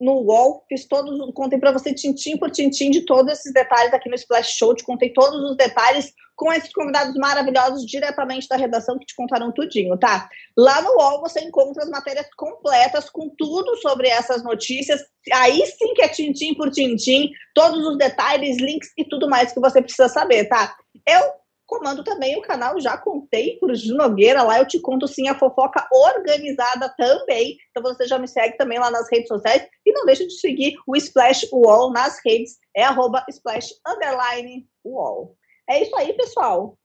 no 0.00 0.14
UOL, 0.14 0.64
fiz 0.68 0.84
todos, 0.88 1.16
contei 1.32 1.60
para 1.60 1.70
você 1.70 1.94
tintim 1.94 2.36
por 2.36 2.50
tintim 2.50 2.90
de 2.90 3.02
todos 3.02 3.32
esses 3.32 3.52
detalhes 3.52 3.94
aqui 3.94 4.08
no 4.08 4.16
Splash 4.16 4.56
Show, 4.58 4.74
te 4.74 4.82
contei 4.82 5.12
todos 5.12 5.40
os 5.48 5.56
detalhes 5.56 6.12
com 6.34 6.52
esses 6.52 6.72
convidados 6.72 7.14
maravilhosos 7.14 7.84
diretamente 7.84 8.48
da 8.48 8.56
redação 8.56 8.98
que 8.98 9.06
te 9.06 9.14
contaram 9.14 9.52
tudinho, 9.52 9.98
tá? 9.98 10.28
Lá 10.56 10.82
no 10.82 10.96
UOL 10.96 11.20
você 11.20 11.40
encontra 11.40 11.82
as 11.82 11.90
matérias 11.90 12.26
completas 12.36 13.08
com 13.10 13.28
tudo 13.36 13.76
sobre 13.76 14.08
essas 14.08 14.42
notícias, 14.42 15.00
aí 15.32 15.64
sim 15.66 15.94
que 15.94 16.02
é 16.02 16.08
tintim 16.08 16.54
por 16.54 16.70
tintim, 16.70 17.30
todos 17.54 17.86
os 17.86 17.96
detalhes, 17.96 18.56
links 18.58 18.90
e 18.96 19.04
tudo 19.04 19.28
mais 19.28 19.52
que 19.52 19.60
você 19.60 19.80
precisa 19.80 20.08
saber, 20.08 20.48
tá? 20.48 20.74
Eu 21.06 21.42
comando 21.72 22.04
também 22.04 22.36
o 22.36 22.42
canal 22.42 22.78
Já 22.78 22.98
Contei 22.98 23.56
por 23.58 23.74
Ju 23.74 23.94
Nogueira. 23.94 24.42
Lá 24.42 24.58
eu 24.58 24.66
te 24.66 24.78
conto 24.78 25.08
sim 25.08 25.28
a 25.28 25.38
fofoca 25.38 25.88
organizada 25.90 26.92
também. 26.98 27.56
Então 27.70 27.82
você 27.82 28.06
já 28.06 28.18
me 28.18 28.28
segue 28.28 28.58
também 28.58 28.78
lá 28.78 28.90
nas 28.90 29.10
redes 29.10 29.28
sociais. 29.28 29.66
E 29.86 29.92
não 29.92 30.04
deixa 30.04 30.26
de 30.26 30.38
seguir 30.38 30.74
o 30.86 30.94
Splash 30.94 31.48
Wall 31.50 31.90
nas 31.90 32.20
redes. 32.24 32.58
É 32.76 32.84
arroba 32.84 33.24
Splash 33.30 33.70
Underline 33.86 34.66
Wall. 34.84 35.34
É 35.72 35.82
isso 35.82 35.96
aí, 35.96 36.12
pessoal. 36.12 36.76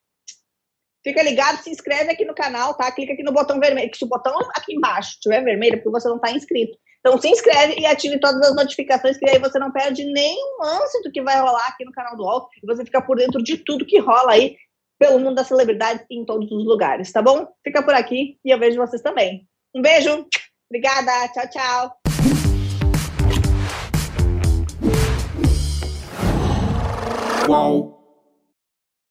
Fica 1.04 1.21
ligado, 1.21 1.62
se 1.62 1.69
inscreve 1.69 2.10
aqui 2.10 2.23
no 2.23 2.34
canal, 2.34 2.73
tá? 2.73 2.89
Clica 2.89 3.12
aqui 3.12 3.21
no 3.21 3.34
botão 3.34 3.60
vermelho. 3.60 3.91
Que 3.91 3.97
se 3.97 4.06
o 4.06 4.08
botão 4.08 4.34
aqui 4.56 4.76
embaixo 4.76 5.12
estiver 5.12 5.43
vermelho, 5.43 5.73
é 5.73 5.78
porque 5.78 5.89
você 5.89 6.08
não 6.08 6.15
está 6.15 6.32
inscrito. 6.32 6.78
Então 7.00 7.19
se 7.19 7.28
inscreve 7.28 7.78
e 7.78 7.86
ative 7.86 8.17
todas 8.17 8.41
as 8.41 8.56
notificações, 8.56 9.17
que 9.17 9.30
aí 9.30 9.39
você 9.39 9.60
não 9.60 9.73
perde 9.73 10.06
nenhum 10.06 10.58
lance 10.62 11.04
do 11.04 11.12
que 11.12 11.21
vai 11.21 11.38
rolar 11.38 11.67
aqui 11.67 11.84
no 11.84 11.91
canal 11.91 12.15
do 12.15 12.23
UOL. 12.23 12.47
E 12.63 12.65
você 12.65 12.86
fica 12.86 13.02
por 13.02 13.17
dentro 13.17 13.43
de 13.43 13.58
tudo 13.58 13.86
que 13.86 14.00
rola 14.00 14.32
aí 14.32 14.56
pelo 14.97 15.19
mundo 15.19 15.36
das 15.36 15.47
celebridades 15.47 16.06
em 16.10 16.26
todos 16.26 16.50
os 16.50 16.65
lugares, 16.65 17.12
tá 17.12 17.21
bom? 17.21 17.45
Fica 17.63 17.84
por 17.84 17.93
aqui 17.93 18.39
e 18.43 18.50
eu 18.50 18.58
vejo 18.58 18.78
vocês 18.78 19.02
também. 19.02 19.45
Um 19.76 19.82
beijo, 19.82 20.26
obrigada, 20.69 21.28
tchau, 21.34 21.50
tchau. 21.50 21.91
Uau. 27.50 27.87